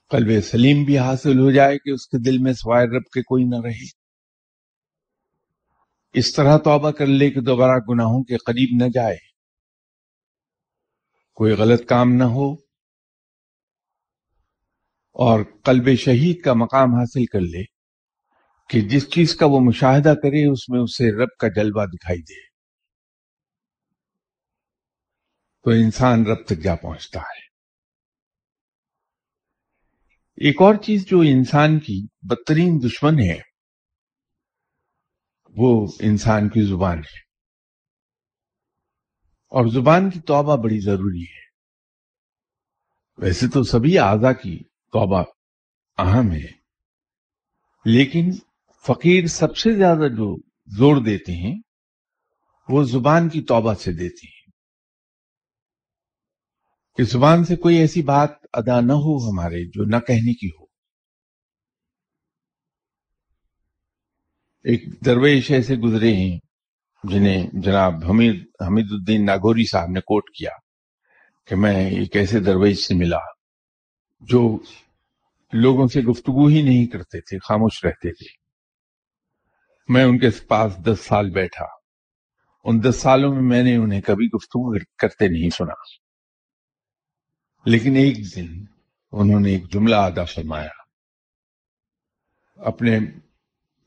قلب 0.09 0.43
سلیم 0.43 0.83
بھی 0.83 1.00
حاصل 1.00 1.39
ہو 1.39 1.51
جائے 1.51 1.77
کہ 1.77 1.89
اس 1.89 2.07
کے 2.07 2.17
دل 2.17 2.38
میں 2.38 2.53
سوائے 2.53 2.85
رب 2.85 3.03
کے 3.13 3.21
کوئی 3.21 3.43
نہ 3.43 3.55
رہے۔ 3.63 4.05
اس 6.13 6.33
طرح 6.33 6.57
توبہ 6.57 6.91
کر 6.91 7.07
لے 7.07 7.31
کہ 7.31 7.41
دوبارہ 7.41 7.79
گناہوں 7.89 8.24
کے 8.24 8.38
قریب 8.38 8.85
نہ 8.85 8.89
جائے۔ 8.93 9.17
کوئی 11.33 11.53
غلط 11.53 11.85
کام 11.85 12.13
نہ 12.13 12.24
ہو 12.24 12.53
اور 15.13 15.39
قلب 15.63 15.95
شہید 15.95 16.41
کا 16.41 16.53
مقام 16.53 16.95
حاصل 16.95 17.25
کر 17.25 17.41
لے 17.41 17.63
کہ 18.69 18.81
جس 18.81 19.09
چیز 19.09 19.35
کا 19.35 19.45
وہ 19.45 19.59
مشاہدہ 19.59 20.13
کرے 20.24 20.51
اس 20.51 20.69
میں 20.69 20.79
اسے 20.79 21.12
رب 21.12 21.29
کا 21.39 21.47
جلوہ 21.47 21.85
دکھائی 21.85 22.21
دے۔ 22.21 22.47
تو 25.63 25.69
انسان 25.69 26.25
رب 26.25 26.45
تک 26.45 26.63
جا 26.63 26.75
پہنچتا 26.75 27.19
ہے۔ 27.19 27.44
ایک 30.36 30.62
اور 30.62 30.75
چیز 30.75 31.06
جو 31.08 31.20
انسان 31.20 31.80
کی 31.80 32.08
بدترین 32.22 32.80
دشمن 32.86 33.20
ہے، 33.20 33.42
وہ 35.50 35.88
انسان 36.00 36.50
کی 36.50 36.62
زبان 36.62 36.98
ہے۔ 36.98 37.25
اور 39.50 39.68
زبان 39.68 40.10
کی 40.10 40.20
توبہ 40.20 40.56
بڑی 40.56 40.80
ضروری 40.80 41.24
ہے۔ 41.24 41.46
ویسے 43.18 43.48
تو 43.48 43.63
سبھی 43.63 44.00
اعضا 44.00 44.34
کی 44.34 44.58
توبہ 44.63 45.24
اہم 45.98 46.32
ہے، 46.32 46.51
لیکن 47.86 48.32
فقیر 48.88 49.27
سب 49.27 49.58
سے 49.58 49.74
زیادہ 49.74 50.08
جو 50.08 50.38
زور 50.65 51.04
دیتے 51.06 51.32
ہیں، 51.32 51.62
وہ 52.70 52.84
زبان 52.84 53.30
کی 53.30 53.42
توبہ 53.42 53.74
سے 53.74 53.92
دیتے 53.92 54.27
ہیں۔ 54.27 54.35
کہ 56.97 57.03
زبان 57.03 57.45
سے 57.45 57.55
کوئی 57.55 57.77
ایسی 57.77 58.01
بات 58.01 58.29
ادا 58.53 58.79
نہ 58.79 58.93
ہو 58.93 59.29
ہمارے 59.29 59.65
جو 59.65 59.85
نہ 59.85 59.95
کہنے 59.95 60.33
کی 60.33 60.47
ہو۔ 60.47 60.65
ایک 64.63 65.05
درویش 65.05 65.51
ایسے 65.51 65.75
گزرے 65.75 66.13
ہیں 66.13 66.39
جنہیں 67.03 67.47
جناب 67.53 67.93
حمید 68.09 68.45
حمید 68.67 68.85
الدین 68.91 69.25
ناگوری 69.25 69.69
صاحب 69.69 69.89
نے 69.89 69.99
کوٹ 69.99 70.23
کیا 70.29 70.49
کہ 71.47 71.55
میں 71.55 71.89
ایک 71.89 72.15
ایسے 72.15 72.39
درویش 72.39 72.87
سے 72.87 72.95
ملا 72.95 73.19
جو 74.19 74.57
لوگوں 75.53 75.87
سے 75.87 76.01
گفتگو 76.01 76.47
ہی 76.47 76.61
نہیں 76.61 76.85
کرتے 76.85 77.21
تھے، 77.21 77.39
خاموش 77.39 77.85
رہتے 77.85 78.11
تھے۔ 78.11 78.45
میں 79.93 80.03
ان 80.03 80.19
کے 80.19 80.29
پاس 80.47 80.77
دس 80.77 80.99
سال 80.99 81.29
بیٹھا۔ 81.29 81.65
ان 82.63 82.83
دس 82.83 82.95
سالوں 82.95 83.33
میں 83.33 83.41
میں 83.41 83.63
نے 83.63 83.75
انہیں 83.75 84.01
کبھی 84.01 84.25
گفتگو 84.25 84.79
کرتے 84.97 85.27
نہیں 85.27 85.49
سنا۔ 85.49 86.04
لیکن 87.65 87.95
ایک 87.95 88.36
دن 88.36 88.65
انہوں 89.12 89.39
نے 89.39 89.51
ایک 89.51 89.74
جملہ 89.74 89.95
ادا 89.95 90.24
فرمایا۔ 90.24 90.69
اپنے 92.55 93.00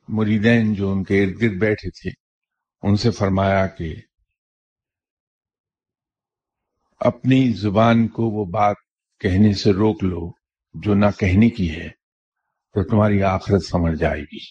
مریدین 0.08 0.74
جو 0.74 0.92
ان 0.92 1.04
کے 1.04 1.24
ارد 1.24 1.42
گرد 1.42 1.58
بیٹھے 1.58 1.90
تھے، 1.90 2.10
ان 2.82 2.96
سے 2.96 3.10
فرمایا 3.10 3.66
کہ 3.66 3.94
اپنی 7.00 7.52
زبان 7.52 8.08
کو 8.08 8.22
وہ 8.22 8.44
بات 8.44 8.76
کہنے 9.20 9.52
سے 9.52 9.72
روک 9.72 10.04
لو 10.04 10.30
جو 10.74 10.94
نہ 10.94 11.06
کہنے 11.18 11.50
کی 11.50 11.70
ہے، 11.70 11.88
تو 12.72 12.84
تمہاری 12.84 13.22
آخرت 13.22 13.64
سمجھ 13.64 13.98
جائے 13.98 14.20
گی۔ 14.20 14.44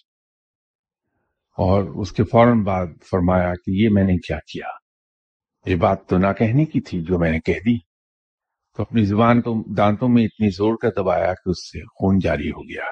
اور 1.57 1.83
اس 1.83 2.11
کے 2.11 2.23
فوراً 2.23 2.63
بعد 2.63 2.87
فرمایا 3.09 3.53
کہ 3.55 3.71
یہ 3.71 3.89
میں 3.91 4.03
نے 4.03 4.17
کیا 4.17 4.39
کیا، 4.39 4.67
یہ 5.65 5.75
بات 5.75 6.07
تو 6.07 6.17
نہ 6.17 6.33
کہنے 6.37 6.65
کی 6.65 6.81
تھی 6.81 7.01
جو 7.01 7.19
میں 7.19 7.31
نے 7.31 7.39
کہہ 7.39 7.59
دی۔ 7.65 7.86
تو 8.77 8.83
اپنی 8.83 9.05
زبان 9.05 9.41
کو 9.41 9.73
دانتوں 9.77 10.09
میں 10.09 10.23
اتنی 10.23 10.49
زور 10.49 10.75
کا 10.81 11.01
دبایا 11.01 11.33
کہ 11.33 11.49
اس 11.49 11.71
سے 11.71 11.79
خون 11.79 12.19
جاری 12.19 12.49
ہو 12.49 12.63
گیا۔ 12.63 12.83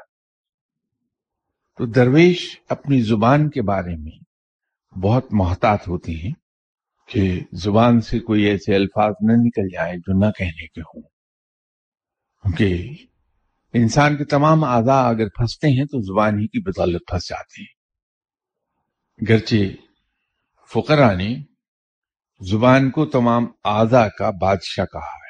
تو 1.77 1.86
درویش 1.86 2.60
اپنی 2.70 3.01
زبان 3.01 3.50
کے 3.50 3.62
بارے 3.62 3.96
میں 3.96 4.18
بہت 5.00 5.25
محتاط 5.32 5.88
ہوتے 5.88 6.12
ہیں 6.12 6.32
کہ 7.08 7.39
زبان 7.51 8.01
سے 8.01 8.20
کوئی 8.20 8.44
ایسے 8.44 8.75
الفاظ 8.75 9.13
نہ 9.22 9.34
نکل 9.36 9.70
جائے 9.74 9.98
جو 9.98 10.25
نہ 10.25 10.32
کہنے 10.32 10.68
کے 10.68 10.82
ہوں۔ 10.82 11.01
کیونکہ 12.44 12.96
انسان 13.74 14.18
کے 14.18 14.25
تمام 14.25 14.63
اعضاء 14.63 15.04
اگر 15.04 15.30
پھنستے 15.30 15.68
ہیں 15.68 15.86
تو 15.86 16.01
زبان 16.01 16.39
ہی 16.39 16.48
کی 16.48 16.62
بدولت 16.62 17.01
پھنس 17.08 17.30
جاتے 17.30 17.62
ہیں 17.62 17.75
گرچہ 19.30 19.56
فقرا 20.74 21.13
نے 21.13 21.36
زبان 22.51 22.92
کو 22.92 23.06
تمام 23.06 23.46
اعضاء 23.63 24.08
کا 24.08 24.30
بادشاہ 24.30 24.86
کہا 24.86 25.15
ہے 25.15 25.25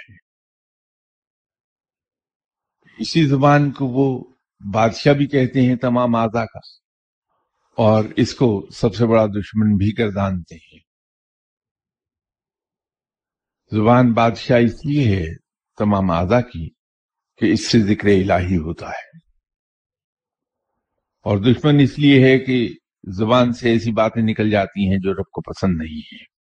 اسی 2.97 3.27
زبان 3.27 3.71
کو 3.71 3.85
وہ 3.85 4.23
بادشاہ 4.73 5.13
بھی 5.13 5.27
کہتے 5.27 5.61
ہیں 5.61 5.75
تمام 5.75 6.15
اعضاء 6.15 6.45
کا 6.45 6.59
اور 7.77 8.05
اس 8.15 8.35
کو 8.35 8.67
سب 8.73 8.95
سے 8.95 9.05
بڑا 9.05 9.25
دشمن 9.25 9.75
بھی 9.75 9.91
گردانتے 9.97 10.55
ہیں۔ 10.55 10.79
زبان 13.71 14.13
بادشاہ 14.13 14.59
اس 14.59 14.85
لیے 14.85 15.15
ہے 15.15 15.35
تمام 15.77 16.11
اعضاء 16.11 16.39
کی 16.39 16.69
کہ 17.37 17.53
اس 17.53 17.71
سے 17.71 17.79
ذکر 17.79 18.07
الہی 18.07 18.57
ہوتا 18.57 18.89
ہے۔ 18.89 19.17
اور 21.25 21.37
دشمن 21.37 21.79
اس 21.79 21.99
لیے 21.99 22.23
ہے 22.23 22.39
کہ 22.39 22.73
زبان 23.03 23.53
سے 23.53 23.69
ایسی 23.69 23.91
باتیں 23.91 24.21
نکل 24.21 24.49
جاتی 24.49 24.89
ہیں 24.89 24.97
جو 24.97 25.13
رب 25.13 25.29
کو 25.31 25.41
پسند 25.41 25.81
نہیں 25.81 25.99
ہے 25.99 26.35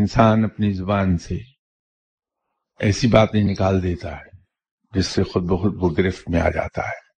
انسان 0.00 0.44
اپنی 0.44 0.72
زبان 0.72 1.18
سے 1.18 1.59
ایسی 2.80 3.06
باتیں 3.08 3.42
نکال 3.44 3.82
دیتا 3.82 4.16
ہے 4.16 4.30
جس 4.92 5.06
سے 5.06 5.22
خود 5.22 5.42
بخود 5.42 5.74
وہ 5.76 5.90
گرفت 5.98 6.30
میں 6.30 6.40
آ 6.40 6.50
جاتا 6.50 6.82
ہے۔ 6.88 7.10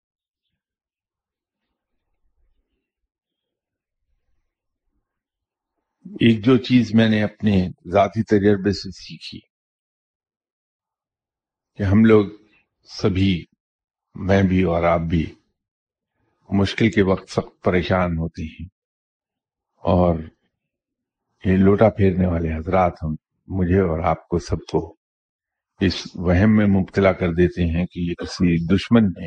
ایک 6.04 6.44
جو 6.44 6.56
چیز 6.56 6.94
میں 6.94 7.08
نے 7.08 7.22
اپنے 7.22 7.68
ذاتی 7.92 8.22
تجربے 8.22 8.72
سے 8.72 8.90
سیکھی 8.90 9.40
کہ 11.76 11.82
ہم 11.82 12.04
لوگ 12.04 12.26
سبھی، 12.84 13.44
میں 14.14 14.42
بھی 14.42 14.62
اور 14.62 14.82
آپ 14.82 15.00
بھی، 15.00 15.34
مشکل 16.50 16.90
کے 16.90 17.02
وقت 17.02 17.30
سخت 17.30 17.64
پریشان 17.64 18.18
ہوتے 18.18 18.42
ہیں 18.42 18.66
اور 19.76 20.18
یہ 21.44 21.56
لوٹا 21.56 21.90
پھیرنے 21.90 22.26
والے 22.26 22.54
حضرات 22.54 22.92
ہم، 23.02 23.14
مجھے 23.48 23.80
اور 23.80 23.98
آپ 23.98 24.28
کو 24.28 24.38
سب 24.38 24.56
کو 24.72 24.99
اس 25.80 26.06
وہم 26.14 26.56
میں 26.56 26.66
مبتلا 26.66 27.12
کر 27.12 27.32
دیتے 27.32 27.64
ہیں 27.64 27.86
کہ 27.86 28.00
یہ 28.00 28.14
کسی 28.14 28.74
دشمن 28.74 29.04
نے 29.04 29.26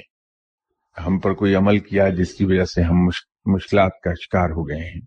ہم 1.06 1.20
پر 1.20 1.34
کوئی 1.34 1.56
عمل 1.56 1.80
کیا 1.80 2.10
جس 2.10 2.34
کی 2.34 2.46
وجہ 2.46 2.66
سے 2.66 2.82
ہم 2.82 3.06
مشکلات 3.46 3.92
کا 4.04 4.14
شکار 4.14 4.50
ہو 4.50 4.70
گئے 4.70 4.90
ہیں۔ 4.90 5.02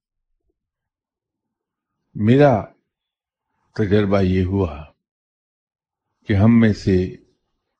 میرا 2.15 2.65
تجربہ 3.77 4.21
یہ 4.21 4.45
ہوا 4.45 4.85
کہ 6.29 6.33
ہم 6.33 6.61
میں 6.61 6.73
سے 6.73 7.15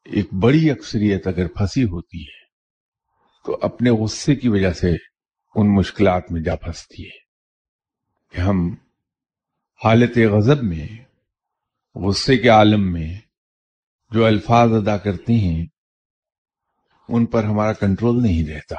ایک 0.05 0.35
بڑی 0.35 0.71
اکثریت 0.71 1.27
اگر 1.27 1.47
پھنسی 1.49 1.85
ہوتی 1.85 2.23
ہے 2.23 2.45
تو 3.45 3.59
اپنے 3.63 3.91
غصے 3.91 4.35
کی 4.35 4.49
وجہ 4.49 4.73
سے 4.73 4.91
ان 5.55 5.75
مشکلات 5.75 6.33
میں 6.33 6.41
جا 6.41 6.57
پھنستی 6.57 7.05
ہے 7.05 7.25
کہ 8.33 8.41
ہم 8.41 8.75
حالت 9.85 10.19
غضب 10.19 10.63
میں، 10.63 10.87
غصے 11.95 12.39
کے 12.39 12.49
عالم 12.49 12.93
میں 12.93 13.26
جو 14.17 14.25
الفاظ 14.25 14.69
ادا 14.73 14.97
کرتے 14.97 15.33
ہیں، 15.33 15.67
ان 17.09 17.27
پر 17.27 17.45
ہمارا 17.45 17.73
کنٹرول 17.73 18.23
نہیں 18.23 18.49
رہتا۔ 18.49 18.75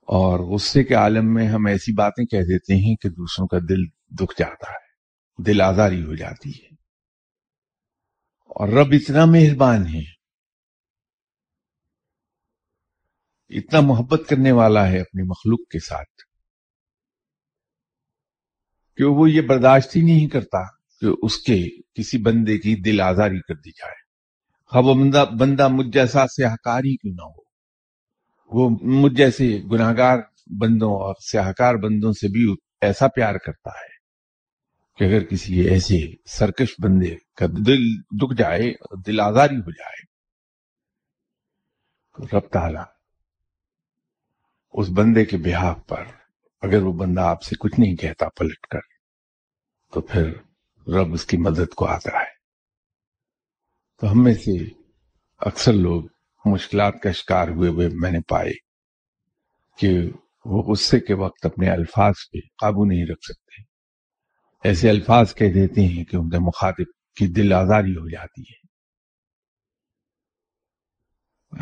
اور 0.00 0.38
غصے 0.38 0.84
کے 0.84 0.94
عالم 0.94 1.34
میں 1.34 1.48
ہم 1.48 1.66
ایسی 1.66 1.92
باتیں 1.92 2.24
کہہ 2.24 2.42
دیتے 2.42 2.74
ہیں 2.74 2.96
کہ 2.96 3.08
دوسروں 3.08 3.48
کا 3.48 3.58
دل 3.58 3.86
دکھ 4.10 4.34
جاتا 4.38 4.70
ہے، 4.70 5.42
دل 5.42 5.60
آزاری 5.60 6.04
ہو 6.04 6.14
جاتی 6.14 6.50
ہے۔ 6.50 6.66
اور 8.40 8.68
رب 8.68 8.86
اتنا 8.92 9.24
مہربان 9.24 9.86
ہے، 9.86 10.14
اتنا 13.48 13.80
محبت 13.80 14.20
کرنے 14.28 14.52
والا 14.52 14.88
ہے 14.88 15.00
اپنی 15.00 15.22
مخلوق 15.22 15.68
کے 15.70 15.78
ساتھ 15.78 16.22
کہ 18.96 19.04
وہ 19.04 19.30
یہ 19.30 19.40
برداشت 19.40 19.96
ہی 19.96 20.02
نہیں 20.02 20.28
کرتا۔ 20.28 20.83
کہ 21.04 21.14
اس 21.22 21.36
کے 21.38 21.56
کسی 21.94 22.18
بندے 22.18 22.58
کی 22.58 22.74
دل 22.76 23.00
آزاری 23.00 23.40
کر 23.40 23.54
دی 23.54 23.70
جائے۔ 23.70 24.02
خواب 24.70 24.84
بندہ 24.84 25.24
بندہ 25.38 25.68
مجھ 25.68 25.90
جیسا 25.92 26.26
سیاہکار 26.26 26.78
ہی 26.78 26.96
کیوں 26.96 27.14
نہ 27.14 27.22
ہو۔ 27.22 27.42
وہ 28.50 28.70
مجھ 28.82 29.14
جیسے 29.14 29.46
گناہگار 29.72 30.18
بندوں 30.60 30.90
اور 30.90 31.14
سیاہکار 31.20 31.74
بندوں 31.74 32.12
سے 32.12 32.28
بھی 32.28 32.54
ایسا 32.80 33.08
پیار 33.08 33.34
کرتا 33.34 33.70
ہے 33.70 33.92
کہ 34.98 35.04
اگر 35.04 35.24
کسی 35.24 35.60
ایسے 35.60 35.98
سرکش 36.26 36.74
بندے 36.82 37.14
کا 37.36 37.46
دل 37.66 37.82
دکھ 38.20 38.36
جائے، 38.38 38.72
دل 39.06 39.20
آزاری 39.20 39.56
ہو 39.56 39.70
جائے، 39.70 40.02
تو 42.16 42.38
رب 42.38 42.48
تعالی 42.48 42.84
اس 44.72 44.88
بندے 44.88 45.24
کے 45.24 45.36
بحاف 45.36 45.78
پر 45.88 46.04
اگر 46.62 46.82
وہ 46.82 46.92
بندہ 46.92 47.20
آپ 47.20 47.42
سے 47.42 47.56
کچھ 47.60 47.80
نہیں 47.80 47.96
کہتا، 47.96 48.28
پلٹ 48.28 48.66
کر، 48.66 48.84
تو 49.92 50.00
پھر 50.00 50.32
رب 50.88 51.12
اس 51.12 51.26
کی 51.26 51.36
مدد 51.36 51.74
کو 51.74 51.86
آتا 51.86 52.18
ہے۔ 52.20 52.34
تو 54.00 54.12
ہم 54.12 54.24
میں 54.24 54.34
سے 54.34 54.64
اکثر 55.38 55.72
لوگ 55.72 56.04
مشکلات 56.44 56.94
کا 57.02 57.12
شکار 57.12 57.48
ہوئے 57.48 57.68
ہوئے 57.70 57.88
میں 57.92 58.10
نے 58.10 58.20
پائے 58.20 58.52
کہ 59.78 59.98
وہ 60.44 60.62
غصے 60.62 61.00
کے 61.00 61.14
وقت 61.14 61.46
اپنے 61.46 61.70
الفاظ 61.70 62.12
پہ 62.32 62.38
قابو 62.38 62.84
نہیں 62.84 63.06
رکھ 63.06 63.24
سکتے۔ 63.24 63.62
ایسے 64.68 64.90
الفاظ 64.90 65.34
کہہ 65.34 65.52
دیتے 65.54 65.80
ہیں 65.80 66.04
کہ 66.04 66.16
ان 66.16 66.30
کے 66.30 66.38
مخاطب 66.38 67.16
کی 67.16 67.26
دل 67.26 67.52
آزاری 67.52 67.92
ہو 67.92 68.08
جاتی 68.08 68.42
ہے۔ 68.42 68.64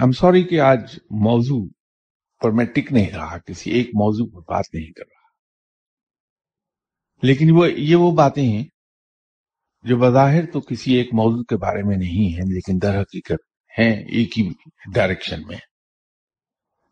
ہم 0.03 0.13
سوری 0.13 0.43
کہ 0.43 0.61
آج 0.61 0.99
موضوع 1.11 1.69
پر 2.41 2.51
میں 2.51 2.65
ٹک 2.65 2.93
نہیں 2.93 3.11
رہا، 3.11 3.39
کسی 3.39 3.71
ایک 3.71 3.87
موضوع 3.87 4.27
پر 4.27 4.53
بات 4.53 4.65
نہیں 4.73 4.93
کر 4.93 5.05
رہا۔ 5.05 5.23
لیکن 7.23 7.47
وہ 7.51 7.73
یہ 7.73 7.97
وہ 7.97 8.17
باتیں 8.17 8.43
ہیں 8.43 8.65
جو 9.83 9.97
بظاہر 9.97 10.51
تو 10.53 10.61
کسی 10.61 10.95
ایک 10.95 11.09
موضوع 11.13 11.43
کے 11.43 11.57
بارے 11.57 11.83
میں 11.83 11.97
نہیں 11.97 12.33
ہے، 12.33 12.55
لیکن 12.55 12.79
در 12.83 13.01
حقیقت 13.01 13.43
ہیں 13.79 13.93
ایک 13.93 14.39
ہی 14.39 14.49
ڈائریکشن 14.95 15.43
میں۔ 15.47 15.57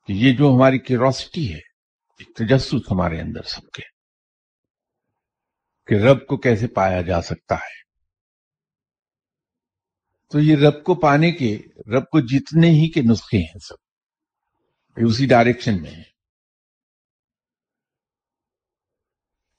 کہ 0.07 0.13
یہ 0.13 0.37
جو 0.37 0.55
ہماری 0.57 0.79
کیروسٹی 0.79 1.53
ہے، 1.53 1.59
ایک 2.19 2.37
تجسس 2.37 2.75
ہمارے 2.75 3.21
اندر 3.21 3.43
سب 3.43 3.71
کے۔ 3.71 3.83
کہ 5.87 5.95
رب 5.95 6.27
کو 6.27 6.37
کیسے 6.37 6.67
پایا 6.67 7.03
جا 7.03 7.23
سکتا 7.23 7.55
ہے۔ 7.55 7.81
تو 10.29 10.41
یہ 10.41 10.57
رب 10.57 10.85
کو 10.85 10.95
پانے 10.95 11.33
کے، 11.33 11.59
رب 11.97 12.05
کو 12.05 12.21
جتنے 12.21 12.69
ہی 12.69 12.91
کے 12.91 13.01
نسخے 13.11 13.39
ہیں 13.39 13.59
سب 13.59 13.75
اسی 14.97 15.27
ڈائریکشن 15.27 15.83
میں 15.83 15.91
ہے 15.91 16.03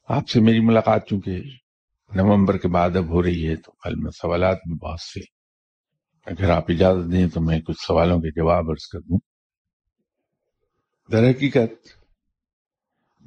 آپ 0.07 0.29
سے 0.29 0.39
میری 0.39 0.59
ملاقات 0.59 1.07
چونکہ 1.07 1.41
نومبر 2.15 2.57
کے 2.57 2.67
بعد 2.67 2.89
اب 2.95 3.09
ہو 3.09 3.23
رہی 3.23 3.49
ہے 3.49 3.55
تو 3.55 3.71
کل 3.71 3.95
میں 3.95 4.11
سوالات 4.11 4.55
بھی 4.55 4.73
بہت 4.75 4.99
سے 4.99 5.19
اگر 6.25 6.49
آپ 6.49 6.63
اجازت 6.67 7.11
دیں 7.11 7.27
تو 7.27 7.41
میں 7.41 7.59
کچھ 7.59 7.77
سوالوں 7.87 8.19
کے 8.19 8.31
جواب 8.31 8.69
عرض 8.69 8.87
کر 8.87 8.99
دوں۔ 8.99 9.19
در 11.11 11.29
حقیقت 11.29 11.87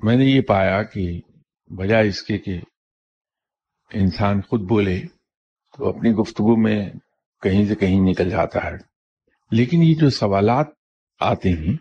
میں 0.05 0.16
نے 0.16 0.25
یہ 0.25 0.40
پایا 0.40 0.83
کہ 0.83 1.20
بجائے 1.66 2.09
اس 2.09 2.23
کے 2.23 2.38
کہ 2.38 2.61
انسان 3.92 4.40
خود 4.40 4.61
بولے 4.61 5.03
تو 5.77 5.88
اپنی 5.88 6.11
گفتگو 6.11 6.57
میں 6.57 6.90
کہیں 7.42 7.64
سے 7.66 7.75
کہیں 7.75 8.01
نکل 8.01 8.31
جاتا 8.31 8.64
ہے۔ 8.64 8.77
لیکن 9.51 9.83
یہ 9.83 9.94
جو 9.94 10.11
سوالات 10.11 10.66
آتے 11.20 11.49
ہیں، 11.49 11.77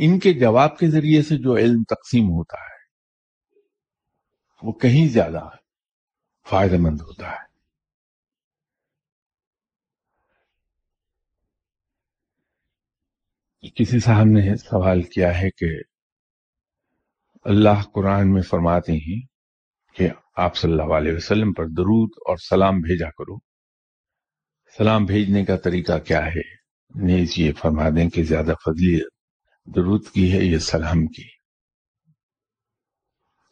ان 0.00 0.18
کے 0.18 0.32
جواب 0.32 0.78
کے 0.78 0.90
ذریعے 0.90 1.22
سے 1.22 1.36
جو 1.36 1.56
علم 1.56 1.82
تقسیم 1.82 2.24
ہوتا 2.24 2.56
ہے، 2.62 2.70
وہ 4.62 4.72
کہیں 4.72 5.08
زیادہ 5.08 5.48
فائدہ 6.50 6.76
مند 6.78 7.00
ہوتا 7.00 7.30
ہے 7.30 7.50
کسی 13.74 14.00
صاحب 14.00 14.24
نے 14.24 14.56
سوال 14.56 15.02
کیا 15.02 15.40
ہے 15.40 15.50
کہ 15.50 15.66
اللہ 17.44 17.82
قرآن 17.94 18.32
میں 18.32 18.42
فرماتے 18.42 18.92
ہیں 18.92 19.26
کہ 19.96 20.08
آپ 20.36 20.56
صلی 20.56 20.72
اللہ 20.72 20.94
علیہ 20.94 21.12
وسلم 21.12 21.52
پر 21.52 21.64
درود 21.64 22.10
اور 22.16 22.36
سلام 22.36 22.80
بھیجا 22.80 23.10
کرو۔ 23.10 23.38
سلام 24.78 25.04
بھیجنے 25.04 25.44
کا 25.44 25.56
طریقہ 25.56 25.98
کیا 25.98 26.26
ہے؟ 26.26 26.54
نیز 26.94 27.38
یہ 27.38 27.52
فرما 27.52 27.88
دیں 27.88 28.10
کہ 28.10 28.22
زیادہ 28.22 28.52
فضلی 28.64 29.00
درود 29.66 30.08
کی 30.08 30.32
ہے 30.32 30.38
یہ 30.38 30.58
سلام 30.58 31.06
کی۔ 31.06 31.28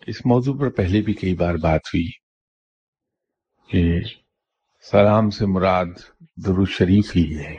اس 0.07 0.27
موضوع 0.27 0.59
پر 0.59 0.71
پہلے 0.71 1.01
بھی 1.01 1.13
کئی 1.13 1.35
بار 1.35 1.55
بات 1.55 1.81
ہوئی۔ 1.87 2.28
کہ 3.71 4.01
سلام 4.91 5.31
سے 5.31 5.47
مراد 5.47 5.87
درود 6.47 6.69
شریف 6.69 7.17
ہی 7.17 7.39
ہے۔ 7.39 7.59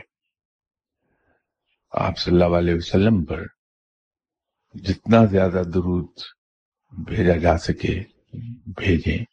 آپ 1.90 2.18
صلی 2.18 2.42
اللہ 2.42 2.56
علیہ 2.56 2.74
وسلم 2.74 3.24
پر 3.24 3.46
جتنا 4.74 5.24
زیادہ 5.24 5.62
درود 5.74 6.06
بھیجا 6.90 7.36
جا 7.36 7.58
سکے 7.58 8.02
بھیجیں۔ 8.66 9.24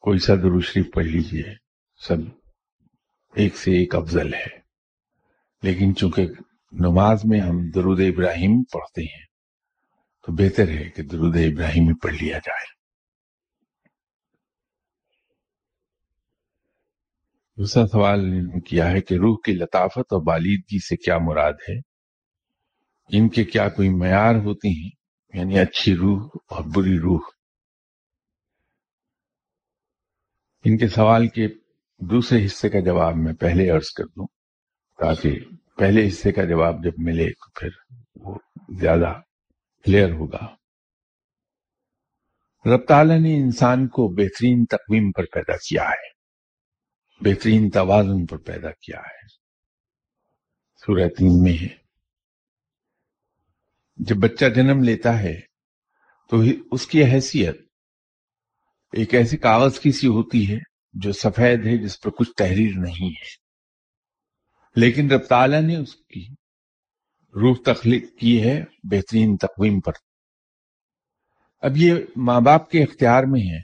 کوئی 0.00 0.18
سا 0.18 0.34
درود 0.34 0.64
شریف 0.64 0.86
پڑھ 0.94 1.06
لیجیے۔ 1.06 1.54
سب 1.96 2.16
ایک 3.34 3.56
سے 3.56 3.70
ایک 3.70 3.94
افضل 3.94 4.34
ہے۔ 4.34 4.62
لیکن 5.62 5.96
چونکہ 5.96 6.26
نماز 6.72 7.24
میں 7.24 7.40
ہم 7.40 7.70
درود 7.70 8.00
ابراہیم 8.00 8.62
پڑھتے 8.62 9.02
ہیں، 9.02 9.24
تو 10.26 10.32
بہتر 10.32 10.68
ہے 10.68 10.90
کہ 10.90 11.02
درود 11.02 11.36
ابراہیم 11.36 11.88
ہی 11.88 11.94
پڑھ 11.94 12.14
لیا 12.14 12.38
جائے۔ 12.38 12.81
دوسرا 17.58 17.86
سوال 17.86 18.20
کیا 18.60 18.90
ہے 18.90 19.00
کہ 19.00 19.14
روح 19.14 19.36
کی 19.44 19.52
لطافت 19.52 19.98
اور 19.98 20.22
بالیدگی 20.22 20.78
سے 20.78 20.96
کیا 20.96 21.18
مراد 21.18 21.52
ہے؟ 21.68 21.78
ان 23.18 23.28
کے 23.28 23.44
کیا 23.44 23.68
کوئی 23.68 23.88
معیار 23.88 24.34
ہوتی 24.34 24.68
ہیں؟ 24.68 24.90
یعنی 25.34 25.58
اچھی 25.58 25.96
روح 25.96 26.28
اور 26.48 26.64
بری 26.76 26.98
روح۔ 26.98 27.20
ان 30.64 30.78
کے 30.78 30.88
سوال 30.88 31.28
کے 31.28 31.48
دوسرے 31.98 32.46
حصے 32.46 32.68
کا 32.68 32.80
جواب 32.80 33.16
میں 33.16 33.32
پہلے 33.32 33.70
عرض 33.70 33.90
کر 33.90 34.04
دوں، 34.04 34.26
تاکہ 34.98 35.40
پہلے 35.76 36.08
حصے 36.08 36.32
کا 36.32 36.44
جواب 36.44 36.84
جب 36.84 36.92
ملے 36.98 37.30
تو 37.30 37.60
پھر 37.60 37.68
وہ 38.14 38.38
زیادہ 38.80 39.20
کلیئر 39.84 40.12
ہوگا۔ 40.12 40.54
رب 42.66 42.86
تعالیٰ 42.88 43.20
نے 43.20 43.36
انسان 43.36 43.88
کو 43.88 44.08
بہترین 44.08 44.64
تقویم 44.64 45.10
پر 45.10 45.24
پیدا 45.32 45.56
کیا 45.56 45.84
ہے۔ 45.84 46.11
بہترین 47.24 47.70
توازن 47.70 48.26
پر 48.26 48.36
پیدا 48.36 48.70
کیا 48.70 48.98
ہے۔ 48.98 49.26
سورہ 50.76 51.08
تین 51.08 51.42
میں 51.42 51.52
ہے۔ 51.52 51.68
جب 53.96 54.16
بچہ 54.16 54.44
جنم 54.44 54.82
لیتا 54.82 55.18
ہے 55.18 55.40
تو 56.30 56.36
اس 56.72 56.86
کی 56.86 57.04
حیثیت، 57.04 57.60
ایک 58.92 59.14
ایسی 59.14 59.36
کاغذ 59.36 59.78
کی 59.78 59.92
سی 59.92 60.06
ہوتی 60.06 60.52
ہے 60.52 60.58
جو 60.92 61.12
سفید 61.12 61.66
ہے 61.66 61.76
جس 61.76 62.00
پر 62.00 62.10
کچھ 62.10 62.30
تحریر 62.36 62.72
نہیں 62.76 63.10
ہے۔ 63.10 63.42
لیکن 64.76 65.10
رب 65.10 65.26
تعالیٰ 65.26 65.62
نے 65.62 65.76
اس 65.76 65.94
کی 65.94 66.26
روح 67.34 67.56
تخلیق 67.64 68.18
کی 68.18 68.42
ہے 68.42 68.64
بہترین 68.82 69.36
تقویم 69.36 69.80
پر۔ 69.80 69.92
اب 71.60 71.76
یہ 71.76 71.94
ماں 72.16 72.40
باپ 72.40 72.70
کے 72.70 72.82
اختیار 72.82 73.24
میں 73.24 73.40
ہے 73.40 73.60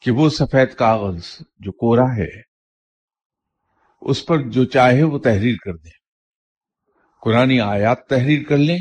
کہ 0.00 0.10
وہ 0.10 0.28
سفید 0.28 0.74
کاغذ 0.74 1.24
جو 1.58 1.72
کورا 1.72 2.16
ہے 2.16 2.49
اس 4.00 4.26
پر 4.26 4.50
جو 4.50 4.64
چاہے 4.64 5.02
وہ 5.02 5.18
تحریر 5.18 5.56
کر 5.64 5.76
دیں۔ 5.76 5.90
قرآن 7.22 7.60
آیات 7.60 8.06
تحریر 8.08 8.42
کر 8.48 8.56
لیں 8.56 8.78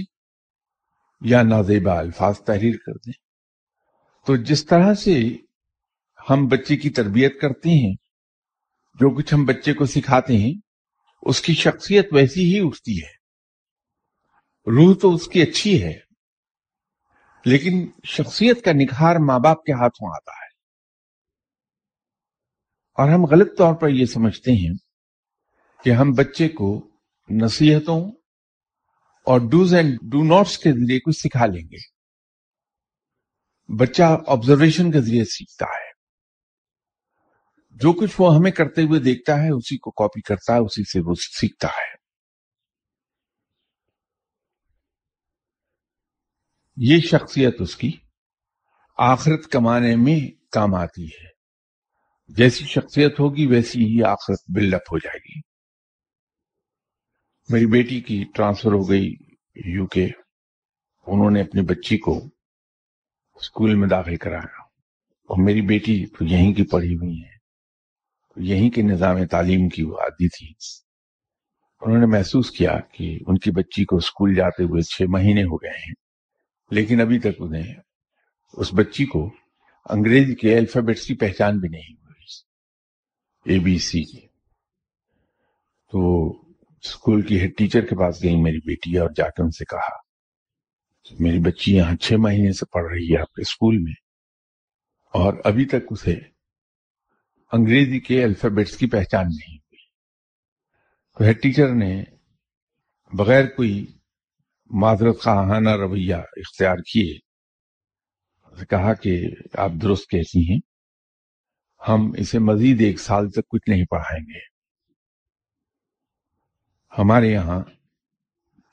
یا 1.22 1.44
نازیبا 1.44 2.00
الفاظ 2.00 2.40
تحریر 2.40 2.76
کر 2.86 2.94
دیں۔ 2.94 3.14
تو 4.26 4.36
جس 4.36 4.66
طرح 4.66 4.94
سے 4.94 5.38
ہم 6.30 6.48
بچے 6.48 6.78
کی 6.78 6.90
تربیت 6.90 7.42
کرتے 7.42 7.70
ہیں، 7.70 7.96
جو 8.94 9.16
کچھ 9.16 9.34
ہم 9.34 9.46
بچے 9.46 9.74
کو 9.74 9.86
سکھاتے 9.86 10.38
ہیں، 10.38 10.54
اس 11.22 11.42
کی 11.42 11.54
شخصیت 11.54 12.08
ویسی 12.12 12.54
ہی 12.54 12.68
اٹھتی 12.68 13.04
ہے۔ 13.04 13.20
روح 14.72 14.96
تو 15.02 15.16
اس 15.16 15.28
کی 15.28 15.42
اچھی 15.42 15.84
ہے، 15.84 16.00
لیکن 17.46 17.88
شخصیت 18.04 18.66
کا 18.66 18.72
نکھار 18.74 19.16
ماں 19.16 19.40
باپ 19.40 19.64
کے 19.64 19.72
ہاتھوں 19.74 20.10
آتا 20.10 20.32
ہے۔ 20.32 20.50
اور 22.94 23.10
ہم 23.10 23.26
غلط 23.26 23.58
طور 23.58 23.76
پر 23.76 23.90
یہ 23.90 24.06
سمجھتے 24.06 24.52
ہیں 24.52 24.89
کہ 25.84 25.90
ہم 25.90 26.12
بچے 26.12 26.50
کو 26.50 26.90
نصیحتوں 27.30 28.12
اور 29.26 29.40
ڈوز 29.40 29.74
اینڈ 29.74 30.00
ڈو 30.02 30.24
ناٹس 30.24 30.58
کے 30.58 30.72
ذریعے 30.72 31.00
کچھ 31.00 31.18
سکھا 31.18 31.46
لیں 31.46 31.68
گے۔ 31.72 32.00
بچہ 33.80 34.18
آبزرویشن 34.28 34.92
کے 34.92 35.02
ذریعے 35.02 35.26
سیکھتا 35.26 35.66
ہے۔ 35.66 35.90
جو 37.70 37.94
کچھ 37.94 38.16
وہ 38.20 38.36
ہمیں 38.36 38.52
کرتے 38.52 38.82
ہوئے 38.82 39.00
دیکھتا 39.00 39.34
ہے، 39.34 39.50
اسی 39.50 39.78
کو 39.78 39.92
کاپی 39.92 40.22
کرتا 40.22 40.54
ہے، 40.54 40.60
اسی 40.60 40.84
سے 40.84 41.00
وہ 41.00 41.14
سیکھتا 41.16 41.68
ہے۔ 41.68 42.00
یہ 46.78 47.00
شخصیت 47.00 47.62
اس 47.62 47.76
کی 47.76 47.92
آخرت 48.98 49.48
کمانے 49.52 49.96
میں 49.96 50.52
کام 50.52 50.76
آتی 50.76 51.06
ہے۔ 51.06 51.30
جیسی 52.28 52.66
شخصیت 52.66 53.20
ہوگی، 53.20 53.48
ویسی 53.48 53.80
ہی 53.80 54.04
آخرت 54.04 54.40
بلڈ 54.56 54.74
اپ 54.74 54.82
ہو 54.92 54.98
جائے 54.98 55.20
گی۔ 55.20 55.49
میری 57.50 57.66
بیٹی 57.66 58.02
کی 58.02 58.26
ٹرانسفر 58.34 58.72
ہو 58.72 58.90
گئی 58.90 59.16
یو 59.56 59.88
کے، 59.88 60.06
انہوں 61.08 61.32
نے 61.32 61.42
اپنی 61.42 61.62
بچی 61.62 61.98
کو 61.98 62.24
اسکول 63.36 63.76
میں 63.76 63.88
داخل 63.88 64.16
کرایا۔ 64.16 64.62
اور 65.04 65.44
میری 65.44 65.62
بیٹی 65.62 66.06
تو 66.06 66.26
یہیں 66.26 66.54
کی 66.54 66.64
پڑھی 66.64 66.96
ہوئی 66.96 67.24
ہے 67.24 67.40
یہیں 68.36 68.70
کے 68.70 68.82
نظام 68.82 69.26
تعلیم 69.26 69.70
کی 69.70 69.84
وہ 69.84 69.98
عادی 69.98 70.28
تھی۔ 70.28 70.54
انہوں 71.82 72.00
نے 72.00 72.06
محسوس 72.06 72.52
کیا 72.52 72.80
کہ 72.92 73.20
ان 73.28 73.38
کی 73.38 73.52
بچی 73.52 73.86
کو 73.86 73.96
اسکول 73.96 74.36
جاتے 74.36 74.64
ہوئے 74.64 74.82
چھ 74.82 75.02
مہینے 75.10 75.44
ہو 75.44 75.56
گئے 75.56 75.78
ہیں۔ 75.78 75.94
لیکن 76.72 77.02
ابھی 77.02 77.20
تک 77.20 77.28
انہیں 77.40 77.74
اس 78.54 78.70
بچی 78.74 79.06
کو 79.06 79.34
انگریزی 79.90 80.36
کے 80.36 80.58
الفابیٹس 80.58 81.06
کی 81.06 81.16
پہچان 81.16 81.58
بھی 81.58 81.70
نہیں 81.70 81.96
ہوئی۔ 82.04 82.10
اے 83.54 83.60
بی 83.60 83.78
سی 83.78 84.04
کی 84.04 84.28
تو 85.92 86.32
اسکول 86.84 87.22
کی 87.22 87.40
ہیڈ 87.42 87.52
ٹیچر 87.58 87.86
کے 87.86 87.96
پاس 87.96 88.24
گئی 88.24 88.36
میری 88.36 88.60
بیٹی 88.66 88.98
اور 88.98 89.10
جا 89.18 89.30
کے 89.30 89.44
ان 89.44 89.52
سے 89.52 89.66
کہا، 89.66 89.96
میری 91.20 91.40
بچی 91.40 91.76
یہاں 91.76 91.96
چھ 91.96 92.14
مہینے 92.14 92.52
سے 92.52 92.66
پڑھ 92.66 92.92
رہی 92.92 93.14
ہے 93.14 93.20
آپ 93.22 93.34
کے 93.34 93.42
اسکول 93.42 93.78
میں 93.78 93.94
اور 95.14 95.34
ابھی 95.44 95.66
تک 95.66 95.92
اسے 95.92 96.16
انگریزی 97.52 98.00
کے 98.00 98.24
الفابیٹس 98.24 98.78
کی 98.78 98.88
پہچان 98.88 99.26
نہیں 99.26 99.58
ہوئی۔ 99.58 99.88
تو 101.18 101.24
ہیڈ 101.24 101.42
ٹیچر 101.42 101.74
نے 101.76 102.04
بغیر 103.14 103.46
کوئی 103.46 103.86
معذرت 104.70 105.22
خواہانہ 105.22 105.70
رویہ 105.70 106.16
اختیار 106.16 106.78
کیے 106.78 107.18
کہا 108.70 108.94
کہ 108.94 109.20
آپ 109.54 109.72
درست 109.82 110.10
کہتی 110.10 110.52
ہیں، 110.52 110.60
ہم 111.82 112.12
اسے 112.18 112.40
مزید 112.40 112.82
ایک 112.82 113.00
سال 113.00 113.30
تک 113.30 113.48
کچھ 113.48 113.70
نہیں 113.70 113.86
پڑھائیں 113.86 114.24
گے۔ 114.30 114.49
ہمارے 116.98 117.28
یہاں 117.28 117.60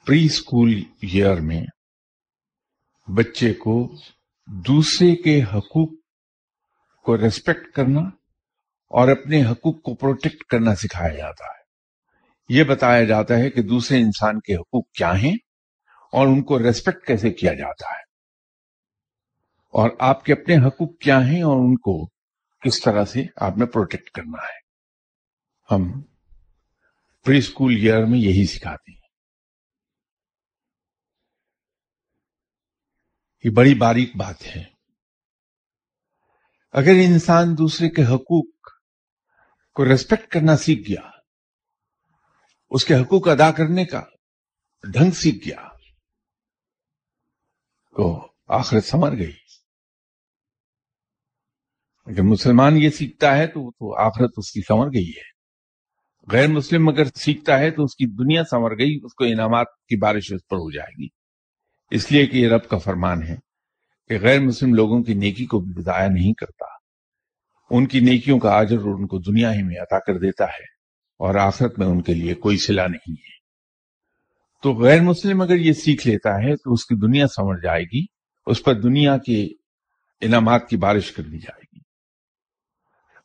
پری 0.06 0.24
اسکول 0.24 0.82
ایئر 1.02 1.40
میں 1.40 1.62
بچے 3.10 3.54
کو 3.54 3.94
دوسرے 4.46 5.16
کے 5.16 5.42
حقوق 5.42 5.90
کو 7.04 7.16
ریسپیکٹ 7.16 7.74
کرنا 7.74 8.00
اور 8.88 9.08
اپنے 9.08 9.44
حقوق 9.44 9.82
کو 9.82 9.94
پروٹیکٹ 9.94 10.44
کرنا 10.44 10.74
سکھایا 10.74 11.14
جاتا 11.14 11.44
ہے۔ 11.44 11.56
یہ 12.48 12.64
بتایا 12.64 13.04
جاتا 13.04 13.36
ہے 13.36 13.50
کہ 13.50 13.62
دوسرے 13.62 14.00
انسان 14.00 14.40
کے 14.40 14.54
حقوق 14.54 14.90
کیا 14.90 15.18
ہیں 15.18 15.36
اور 16.12 16.26
ان 16.26 16.42
کو 16.42 16.58
ریسپیکٹ 16.58 17.06
کیسے 17.06 17.30
کیا 17.30 17.54
جاتا 17.54 17.90
ہے۔ 17.90 18.02
اور 19.72 19.90
آپ 19.98 20.24
کے 20.24 20.32
اپنے 20.32 20.56
حقوق 20.66 20.98
کیا 20.98 21.26
ہیں 21.26 21.42
اور 21.42 21.56
ان 21.56 21.76
کو 21.76 22.06
کس 22.60 22.80
طرح 22.80 23.04
سے 23.04 23.24
آپ 23.36 23.58
نے 23.58 23.66
پروٹیکٹ 23.66 24.10
کرنا 24.10 24.42
ہے۔ 24.42 24.66
ہم 25.74 26.02
پری 27.26 27.38
اسکول 27.38 27.72
ایئر 27.72 28.04
میں 28.06 28.18
یہی 28.18 28.46
سکھاتے 28.46 28.92
ہیں۔ 28.92 29.00
یہ 33.44 33.50
بڑی 33.50 33.74
باریک 33.74 34.16
بات 34.16 34.42
ہے۔ 34.42 34.64
اگر 36.72 36.92
انسان 37.04 37.46
دوسرے 37.58 37.90
کے 37.90 38.02
حقوق 38.02 38.68
کو 39.74 39.84
ریسپیکٹ 39.84 40.32
کرنا 40.32 40.56
سیکھ 40.56 40.90
گیا، 40.90 41.10
اس 42.70 42.84
کے 42.84 42.94
حقوق 42.94 43.28
ادا 43.28 43.50
کرنے 43.50 43.84
کا 43.84 44.02
ڈھنگ 44.92 45.10
سیکھ 45.10 45.48
گیا، 45.48 45.68
تو 47.96 48.32
آخرت 48.48 48.84
سمر 48.84 49.16
گئی۔ 49.16 49.36
اگر 52.06 52.22
مسلمان 52.22 52.76
یہ 52.76 52.90
سیکھتا 52.90 53.36
ہے 53.36 53.46
تو 53.46 54.06
آخرت 54.06 54.30
اس 54.36 54.50
کی 54.50 54.60
سمر 54.60 54.86
گئی 54.86 55.10
ہے۔ 55.10 55.35
غیر 56.32 56.48
مسلم 56.48 56.88
اگر 56.88 57.04
سیکھتا 57.04 57.58
ہے 57.58 57.70
تو 57.70 57.84
اس 57.84 57.96
کی 57.96 58.06
دنیا 58.06 58.44
سنور 58.44 58.70
گئی، 58.78 59.00
اس 59.02 59.14
کو 59.14 59.24
انعامات 59.24 59.66
کی 59.88 59.96
بارش 59.96 60.32
اس 60.32 60.46
پر 60.48 60.56
ہو 60.56 60.70
جائے 60.70 61.02
گی۔ 61.02 61.08
اس 61.90 62.12
لیے 62.12 62.26
کہ 62.26 62.36
یہ 62.36 62.48
رب 62.48 62.68
کا 62.68 62.78
فرمان 62.78 63.22
ہے 63.22 63.36
کہ 64.08 64.18
غیر 64.20 64.40
مسلم 64.40 64.74
لوگوں 64.74 65.02
کی 65.02 65.14
نیکی 65.14 65.46
کو 65.46 65.60
بھی 65.60 65.82
ضائع 65.82 66.08
نہیں 66.08 66.32
کرتا۔ 66.32 66.64
ان 67.70 67.86
کی 67.86 68.00
نیکیوں 68.00 68.38
کا 68.38 68.50
آجر 68.50 68.78
ان 68.78 69.06
کو 69.06 69.18
دنیا 69.18 69.54
ہی 69.54 69.62
میں 69.62 69.76
عطا 69.76 69.98
کر 69.98 70.18
دیتا 70.18 70.44
ہے 70.44 70.64
اور 71.18 71.34
آخرت 71.34 71.78
میں 71.78 71.86
ان 71.86 72.02
کے 72.02 72.14
لیے 72.14 72.34
کوئی 72.34 72.56
سلا 72.56 72.86
نہیں 72.86 73.12
ہے۔ 73.12 73.36
تو 74.62 74.74
غیر 74.74 75.00
مسلم 75.00 75.40
اگر 75.40 75.56
یہ 75.56 75.72
سیکھ 75.72 76.06
لیتا 76.06 76.38
ہے 76.38 76.56
تو 76.56 76.72
اس 76.72 76.84
کی 76.86 76.94
دنیا 76.94 77.26
سنور 77.26 77.58
جائے 77.62 77.82
گی، 77.82 78.04
اس 78.46 78.62
پر 78.62 78.74
دنیا 78.74 79.16
کے 79.16 79.46
انعامات 80.20 80.68
کی 80.68 80.76
بارش 80.76 81.12
کر 81.12 81.22
دی 81.22 81.38
جائے 81.38 81.62
گی۔ 81.62 81.80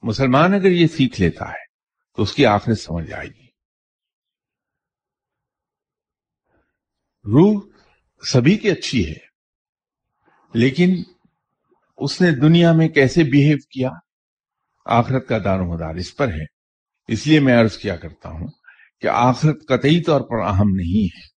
مسلمان 0.03 0.53
اگر 0.53 0.71
یہ 0.71 0.87
سیکھ 0.87 1.21
لیتا 1.21 1.49
ہے 1.49 1.70
تو 2.15 2.23
اس 2.23 2.33
کی 2.33 2.45
آخرت 2.45 2.79
سمجھ 2.79 3.11
آئے 3.13 3.27
گی۔ 3.27 3.47
روح 7.25 7.61
سبھی 8.23 8.57
کی 8.57 8.69
اچھی 8.69 9.09
ہے، 9.09 9.19
لیکن 10.53 11.03
اس 11.97 12.21
نے 12.21 12.31
دنیا 12.31 12.71
میں 12.73 12.87
کیسے 12.87 13.23
بیہیو 13.23 13.57
کیا؟ 13.69 13.89
آخرت 14.85 15.27
کا 15.27 15.37
دار 15.37 15.59
و 15.59 15.65
مدار 15.65 15.95
اس 15.95 16.15
پر 16.15 16.27
ہے۔ 16.27 16.45
اس 17.07 17.27
لیے 17.27 17.39
میں 17.39 17.61
عرض 17.61 17.77
کیا 17.77 17.95
کرتا 17.95 18.29
ہوں 18.29 18.47
کہ 19.01 19.07
آخرت 19.07 19.67
قطعی 19.67 20.03
طور 20.03 20.21
پر 20.21 20.39
اہم 20.47 20.69
نہیں 20.75 21.05
ہے۔ 21.05 21.27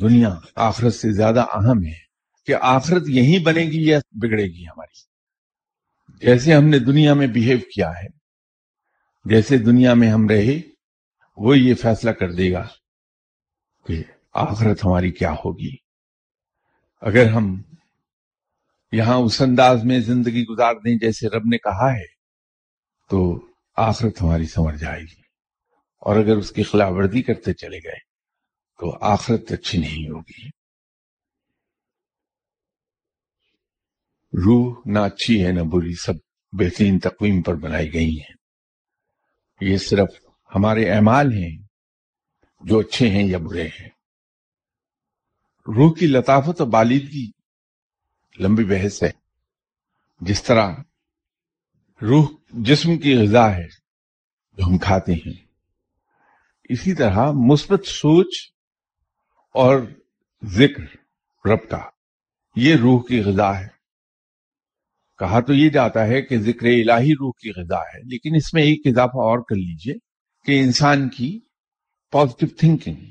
دنیا 0.00 0.34
آخرت 0.54 0.94
سے 0.94 1.12
زیادہ 1.12 1.40
اہم 1.40 1.84
ہے 1.84 1.98
کہ 2.46 2.54
آخرت 2.60 3.02
یہی 3.08 3.38
بنے 3.42 3.62
گی 3.62 3.88
یا 3.88 3.98
بگڑے 4.10 4.44
گی 4.44 4.66
ہماری۔ 4.66 4.98
جیسے 6.26 6.54
ہم 6.54 6.64
نے 6.64 6.78
دنیا 6.78 7.14
میں 7.14 7.26
بیہیو 7.26 7.58
کیا 7.74 7.90
ہے 7.90 8.19
جیسے 9.24 9.58
دنیا 9.58 9.94
میں 9.94 10.08
ہم 10.08 10.28
رہے، 10.28 10.60
وہ 11.36 11.58
یہ 11.58 11.74
فیصلہ 11.74 12.10
کر 12.10 12.32
دے 12.32 12.52
گا 12.52 12.68
کہ 13.86 14.02
آخرت 14.34 14.84
ہماری 14.84 15.10
کیا 15.10 15.32
ہوگی۔ 15.32 15.76
اگر 17.00 17.30
ہم 17.30 17.62
یہاں 18.92 19.16
اس 19.16 19.40
انداز 19.40 19.84
میں 19.84 20.00
زندگی 20.00 20.44
گزار 20.44 20.74
دیں 20.74 20.98
جیسے 20.98 21.28
رب 21.28 21.42
نے 21.44 21.58
کہا 21.58 21.92
ہے، 21.92 22.06
تو 23.10 23.46
آخرت 23.76 24.22
ہماری 24.22 24.46
سمجھ 24.46 24.76
جائے 24.76 25.00
گی۔ 25.00 25.20
اور 25.98 26.16
اگر 26.16 26.36
اس 26.36 26.52
کی 26.52 26.62
خلاف 26.62 26.92
ورزی 26.92 27.22
کرتے 27.22 27.52
چلے 27.52 27.78
گئے، 27.78 27.98
تو 28.78 28.98
آخرت 29.00 29.52
اچھی 29.52 29.78
نہیں 29.78 30.10
ہوگی۔ 30.10 30.48
روح 34.44 34.82
نہ 34.86 34.98
اچھی 34.98 35.46
ہے 35.46 35.52
نہ 35.52 35.60
بری، 35.60 35.94
سب 35.94 36.14
بہترین 36.52 36.98
تقویم 36.98 37.42
پر 37.42 37.54
بنائی 37.54 37.94
گئی 37.94 38.20
ہیں۔ 38.20 38.39
یہ 39.60 39.76
صرف 39.76 40.08
ہمارے 40.54 40.90
اعمال 40.90 41.32
ہیں، 41.32 41.58
جو 42.60 42.78
اچھے 42.78 43.08
ہیں 43.08 43.24
یا 43.24 43.38
برے 43.38 43.68
ہیں۔ 43.68 43.88
روح 45.66 45.94
کی 45.94 46.06
لطافت 46.06 46.60
و 46.60 46.64
بالیدگی 46.64 47.30
لمبی 48.38 48.64
بحث 48.64 49.02
ہے۔ 49.02 49.10
جس 50.20 50.42
طرح 50.42 50.74
روح 52.02 52.28
جسم 52.50 52.98
کی 52.98 53.16
غذا 53.16 53.56
ہے 53.56 53.68
جو 54.52 54.64
ہم 54.64 54.78
کھاتے 54.78 55.12
ہیں، 55.12 55.46
اسی 56.64 56.94
طرح 56.94 57.30
مثبت 57.32 57.86
سوچ 57.86 58.52
اور 59.54 59.78
ذکر، 60.44 60.82
رب 61.46 61.70
کا، 61.70 61.90
یہ 62.56 62.76
روح 62.76 63.02
کی 63.08 63.20
غذا 63.20 63.60
ہے۔ 63.60 63.79
کہا 65.20 65.40
تو 65.40 65.52
یہ 65.52 65.68
جاتا 65.70 66.06
ہے 66.06 66.20
کہ 66.22 66.38
ذکر 66.38 66.66
الہی 66.66 67.12
روح 67.12 67.32
کی 67.40 67.50
غذا 67.50 67.80
ہے، 67.80 68.00
لیکن 68.02 68.36
اس 68.36 68.54
میں 68.54 68.62
ایک 68.62 68.86
اضافہ 68.86 69.20
اور 69.22 69.38
کر 69.38 69.56
لیجیے 69.56 69.94
کہ 70.46 70.60
انسان 70.60 71.08
کی 71.08 71.38
پازیٹو 72.12 72.46
تھنکنگ 72.58 73.04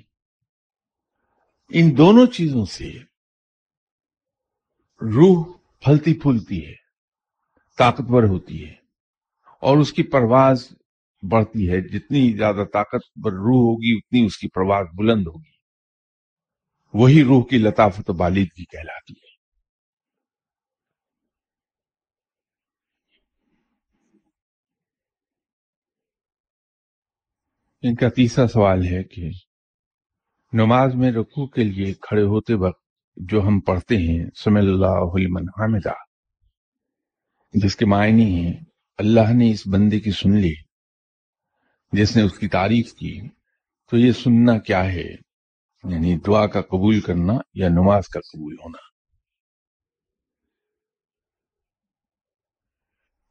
ان 1.72 1.98
دونوں 1.98 2.26
چیزوں 2.26 2.66
سے 2.66 2.92
روح 5.02 5.44
پھلتی 5.84 6.14
پھولتی 6.14 6.66
ہے، 6.66 6.74
طاقتور 7.78 8.24
ہوتی 8.24 8.66
ہے، 8.66 8.74
اور 9.62 9.78
اس 9.78 9.94
کی 9.94 10.04
پرواز 10.04 10.68
بڑھتی 11.24 11.70
ہے۔ 11.70 11.80
جتنی 11.90 12.22
زیادہ 12.38 12.64
طاقتور 12.74 13.32
روح 13.32 13.62
ہوگی، 13.68 13.98
اتنی 13.98 14.26
اس 14.26 14.38
کی 14.38 14.48
پرواز 14.48 14.88
بلند 14.98 15.28
ہوگی۔ 15.28 15.58
وہی 16.94 17.24
روح 17.24 17.44
کی 17.50 17.58
لطافت 17.58 18.10
و 18.10 18.14
بالید 18.14 18.50
کہلاتی 18.72 19.14
ہے۔ 19.14 19.29
ان 27.84 27.96
کا 27.96 28.10
تیسرا 28.10 28.48
سوال 28.48 28.86
ہے 28.86 29.04
کہ 29.04 29.30
نماز 30.54 30.96
میں 30.96 31.12
رکوع 31.12 31.48
کے 31.48 31.64
لیے 31.64 31.94
کھڑے 31.94 32.22
ہوتے 32.22 32.54
وقت 32.54 32.82
جو 33.18 33.42
ہم 33.42 33.60
پڑھتے 33.60 33.98
ہیں 33.98 34.26
سم 34.36 34.56
اللہ 34.56 35.16
علمن 35.16 35.48
حامدہ 35.50 35.94
جس 37.54 37.76
کے 37.76 37.86
معنی 37.86 38.26
ہیں، 38.36 38.54
اللہ 38.98 39.32
نے 39.34 39.52
اس 39.52 39.68
بندے 39.68 40.00
کی 40.00 40.12
سن 40.12 40.36
لی، 40.36 40.54
جس 41.94 42.16
نے 42.18 42.24
اس 42.24 42.38
کی 42.40 42.48
تعریف 42.48 42.94
کی، 42.94 43.30
تو 43.92 43.98
یہ 43.98 44.12
سننا 44.12 44.58
کیا 44.60 44.84
ہے؟ 44.84 45.08
یعنی 45.84 46.18
دعا 46.18 46.46
کا 46.48 46.62
قبول 46.62 47.00
کرنا 47.02 47.34
یا 47.54 47.70
نماز 47.70 48.08
کا 48.08 48.20
قبول 48.20 48.54
ہونا؟ 48.54 48.88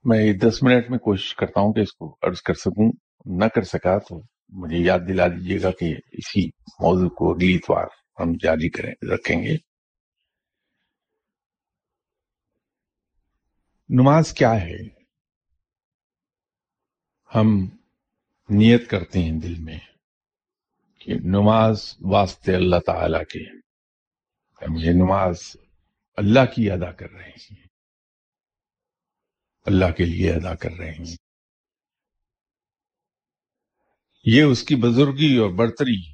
میں 0.04 0.32
دس 0.32 0.62
منٹ 0.62 0.90
میں 0.90 0.98
کوشش 0.98 1.34
کرتا 1.34 1.60
ہوں 1.60 1.72
کہ 1.72 1.80
اس 1.80 1.92
کو 1.92 2.16
عرض 2.22 2.42
کر 2.42 2.54
سکوں، 2.54 2.90
نہ 3.38 3.44
کر 3.44 3.62
سکا 3.62 3.98
تو 3.98 4.20
مجھے 4.48 4.76
یاد 4.76 4.98
دلا 5.08 5.28
دیجیے 5.28 5.62
گا 5.62 5.70
کہ 5.70 5.96
اسی 6.12 6.46
موضوع 6.68 7.08
کو 7.08 7.32
اگلی 7.32 7.54
اتوار 7.54 7.86
ہم 8.20 8.32
جاری 8.42 8.70
کریں، 8.70 8.94
رکھیں 9.14 9.42
گے۔ 9.42 9.56
نماز 13.88 14.32
کیا 14.32 14.60
ہے؟ 14.60 14.76
ہم 17.34 17.46
نیت 18.48 18.90
کرتے 18.90 19.18
ہیں 19.18 19.40
دل 19.40 19.54
میں 19.58 19.78
کہ 21.00 21.14
نماز 21.14 21.96
واسطے 22.00 22.54
اللہ 22.54 22.76
تعالی 22.86 23.24
کے 23.24 23.58
یہ 24.78 24.90
نماز 24.90 25.56
اللہ 26.16 26.54
کی 26.54 26.70
ادا 26.70 26.92
کر 26.92 27.10
رہے 27.10 27.30
ہیں۔ 27.30 27.66
اللہ 29.66 29.92
کے 29.96 30.04
لیے 30.04 30.32
ادا 30.32 30.54
کر 30.54 30.70
رہے 30.70 30.90
ہیں۔ 30.90 31.27
یہ 34.32 34.42
اس 34.42 34.62
کی 34.62 34.76
بزرگی 34.76 35.36
اور 35.36 35.50
برتری 35.50 36.12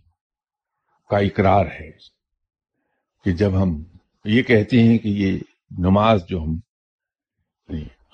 کا 1.11 1.19
اقرار 1.19 1.67
ہے 1.67 1.91
کہ 3.25 3.33
جب 3.33 3.63
ہم 3.63 3.83
یہ 4.25 4.43
کہتے 4.43 4.83
ہیں 4.83 4.99
کہ 4.99 5.09
یہ 5.09 5.39
نماز 5.71 6.25
جو 6.29 6.43
ہم 6.43 6.59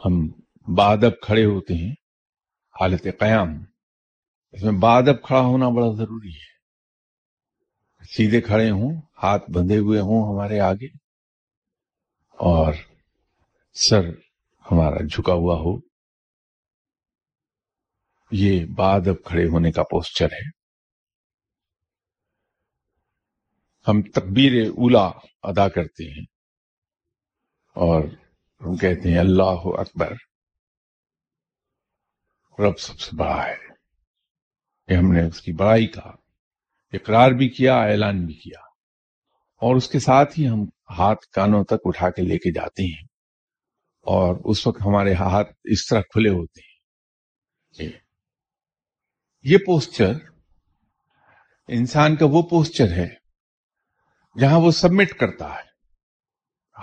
ہم 0.05 0.29
بادب 0.75 1.21
کھڑے 1.23 1.45
ہوتے 1.45 1.75
ہیں، 1.75 1.93
حالت 2.81 3.07
قیام، 3.19 3.49
اس 4.53 4.63
میں 4.63 4.73
بادب 4.73 5.23
کھڑا 5.23 5.41
ہونا 5.41 5.69
بڑا 5.69 5.91
ضروری 5.97 6.29
ہے۔ 6.29 6.51
سیدھے 8.05 8.41
کھڑے 8.41 8.71
ہوں، 8.71 9.01
ہاتھ 9.23 9.51
بندھے 9.51 9.79
ہوئے 9.79 10.01
ہوں 10.01 10.35
ہمارے 10.35 10.61
آگے 10.61 10.87
اور 12.39 12.75
سر 13.75 14.11
ہمارا 14.71 15.05
جھکا 15.05 15.33
ہوا 15.33 15.55
ہو۔ 15.55 15.89
یہ 18.31 18.66
بعد 18.66 19.01
اب 19.07 19.25
کھڑے 19.25 19.45
ہونے 19.45 19.73
کا 19.73 19.83
پوسچر 19.83 20.27
ہے۔ 20.27 20.61
ہم 23.88 24.03
تکبیر 24.03 24.69
اولا 24.69 25.11
ادا 25.43 25.69
کرتے 25.69 26.11
ہیں 26.11 26.25
اور 27.75 28.05
ہم 28.61 28.77
کہتے 28.77 29.11
ہیں 29.11 29.19
اللہ 29.19 29.61
اکبر۔ 29.64 30.12
رب 32.59 32.79
سب 32.79 33.01
سے 33.01 33.16
بڑا 33.16 33.47
ہے۔ 33.47 33.57
کہ 34.88 34.95
ہم 34.95 35.12
نے 35.12 35.27
اس 35.27 35.43
کی 35.43 35.53
بڑائی 35.53 35.87
کا 35.87 36.11
اقرار 36.93 37.31
بھی 37.31 37.49
کیا، 37.49 37.77
اعلان 37.77 38.27
بھی 38.27 38.35
کیا۔ 38.35 38.61
اور 39.57 39.77
اس 39.77 39.88
کے 39.88 39.99
ساتھ 39.99 40.38
ہی 40.38 40.49
ہم 40.49 40.62
ہاتھ 40.99 41.27
کانوں 41.27 41.64
تک 41.64 41.75
اٹھا 41.85 42.11
کے 42.11 42.23
لے 42.23 42.38
کے 42.38 42.53
جاتے 42.53 42.83
ہیں۔ 42.83 43.07
اور 44.01 44.37
اس 44.45 44.66
وقت 44.66 44.81
ہمارے 44.81 45.14
ہاتھ 45.14 45.53
اس 45.64 45.87
طرح 45.87 46.01
کھلے 46.01 46.31
ہوتے 46.31 46.61
ہیں۔ 46.61 46.71
یہ 49.42 49.59
پوسچر 49.59 50.12
انسان 51.68 52.16
کا 52.16 52.26
وہ 52.31 52.42
پوسچر 52.42 52.92
ہے 52.92 53.09
جہاں 54.40 54.61
وہ 54.61 54.70
سبمٹ 54.70 55.11
کرتا 55.11 55.55
ہے، 55.55 55.68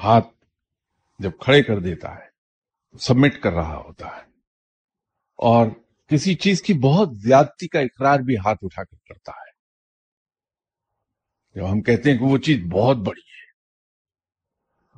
ہاتھ 0.03 0.27
جب 1.19 1.31
کھڑے 1.39 1.63
کر 1.63 1.79
دیتا 1.79 2.15
ہے 2.15 2.27
سبمٹ 2.99 3.41
کر 3.41 3.53
رہا 3.53 3.77
ہوتا 3.77 4.07
ہے۔ 4.07 4.21
اور 5.37 5.67
کسی 6.07 6.35
چیز 6.35 6.61
کی 6.61 6.73
بہت 6.73 7.09
زیادتی 7.17 7.67
کا 7.67 7.79
اقرار 7.79 8.19
بھی 8.19 8.35
ہاتھ 8.35 8.59
اٹھا 8.61 8.83
کر 8.83 8.97
کرتا 9.07 9.31
ہے۔ 9.31 9.51
جب 11.55 11.71
ہم 11.71 11.81
کہتے 11.81 12.11
ہیں 12.11 12.17
کہ 12.17 12.25
وہ 12.25 12.37
چیز 12.37 12.63
بہت 12.71 12.97
بڑی 12.97 13.21
ہے، 13.21 13.45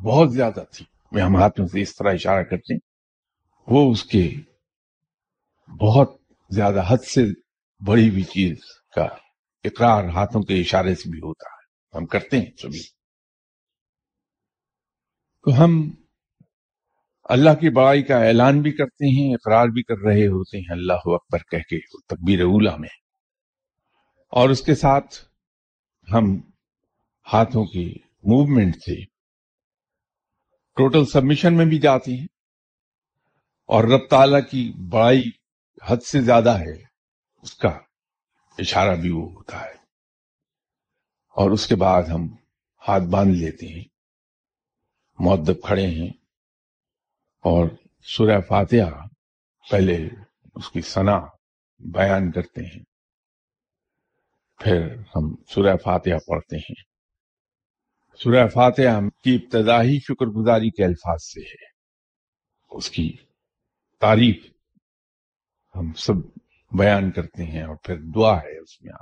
بہت 0.04 0.34
زیادہ 0.34 0.64
تھی، 0.72 0.86
میں 1.12 1.24
ہم 1.24 1.36
ہاتھوں 1.36 1.68
سے 1.68 1.82
اس 1.82 1.96
طرح 1.96 2.14
اشارہ 2.14 2.44
کرتے 2.44 2.74
ہیں، 2.74 2.80
وہ 3.68 3.92
اس 3.92 4.04
کے 4.04 4.30
بہت 5.68 6.18
زیادہ 6.50 6.84
حد 6.88 6.98
سے 6.98 7.49
بڑی 7.88 8.10
ہوئی 8.10 8.24
چیز 8.24 8.58
کا 8.96 9.04
اقرار 9.64 10.04
ہاتھوں 10.04 10.42
کے 10.42 10.62
اشارے 10.62 10.96
سے 10.96 11.10
بھی 11.10 11.20
ہوتا 11.20 11.50
ہے۔ 11.50 11.60
ہم 11.98 12.06
کرتے 12.06 12.38
ہیں 12.38 12.52
سبھی۔ 12.62 12.82
تو 15.42 15.64
ہم 15.64 15.92
اللہ 17.24 17.50
کی 17.50 17.70
بڑائی 17.70 18.04
کا 18.04 18.18
اعلان 18.18 18.62
بھی 18.62 18.72
کرتے 18.72 19.22
ہیں، 19.22 19.34
اقرار 19.34 19.66
بھی 19.66 19.84
کر 19.84 19.98
رہے 20.06 20.28
ہوتے 20.28 20.58
ہیں، 20.58 20.72
اللہ 20.72 20.94
اکبر 20.94 21.38
کہہ 21.38 21.58
کے، 21.58 21.80
تکبیر 22.08 22.42
اولا 22.42 22.76
میں۔ 22.76 22.90
اور 24.32 24.50
اس 24.50 24.62
کے 24.62 24.76
ساتھ 24.76 25.16
ہم 26.14 26.38
ہاتھوں 27.34 27.66
کی 27.66 27.94
موومنٹ 28.24 28.76
سے 28.76 29.06
ٹوٹل 30.76 31.06
سبمیشن 31.06 31.58
میں 31.58 31.66
بھی 31.66 31.80
جاتے 31.80 32.12
ہیں۔ 32.12 32.28
اور 33.68 33.84
رب 33.84 34.10
تعالی 34.10 34.42
کی 34.52 34.74
بڑائی 34.90 35.24
حد 35.88 35.98
سے 35.98 36.22
زیادہ 36.22 36.60
ہے۔ 36.60 36.89
اس 37.42 37.54
کا 37.54 37.70
اشارہ 38.58 38.96
بھی 38.96 39.10
وہ 39.10 39.32
ہوتا 39.32 39.64
ہے۔ 39.64 39.74
اور 41.30 41.52
اس 41.52 41.68
کے 41.68 41.76
بعد 41.76 42.04
ہم 42.04 42.28
ہاتھ 42.88 43.04
باندھ 43.04 43.38
لیتے 43.38 43.68
ہیں۔ 43.68 43.84
معدب 45.20 45.62
کھڑے 45.64 45.88
ہیں۔ 45.88 46.10
اور 47.40 47.70
سورہ 48.02 48.42
فاتحہ 48.42 49.08
پہلے 49.72 50.10
اس 50.56 50.72
کی 50.72 50.82
سنا 50.82 51.20
بیان 51.80 52.32
کرتے 52.32 52.62
ہیں۔ 52.62 52.84
پھر 54.58 54.96
ہم 54.98 55.44
سورہ 55.44 55.78
فاتحہ 55.78 56.18
پڑھتے 56.28 56.58
ہیں۔ 56.58 56.82
سورہ 58.18 58.48
فاتحہ 58.48 59.10
کی 59.24 59.36
ابتدائی 59.36 60.00
شکر 60.00 60.26
گزاری 60.26 60.70
کے 60.70 60.86
الفاظ 60.86 61.24
سے 61.24 61.42
ہے۔ 61.42 61.66
اس 62.70 62.90
کی 62.90 63.18
تعریف 64.00 64.52
ہم 65.76 65.94
سب 65.94 66.14
بیان 66.72 67.12
کرتے 67.12 67.44
ہیں 67.44 67.64
اور 67.64 67.76
پھر 67.84 67.96
دعا 68.16 68.38
ہے 68.38 68.60
اس 68.60 68.82
میں 68.82 68.94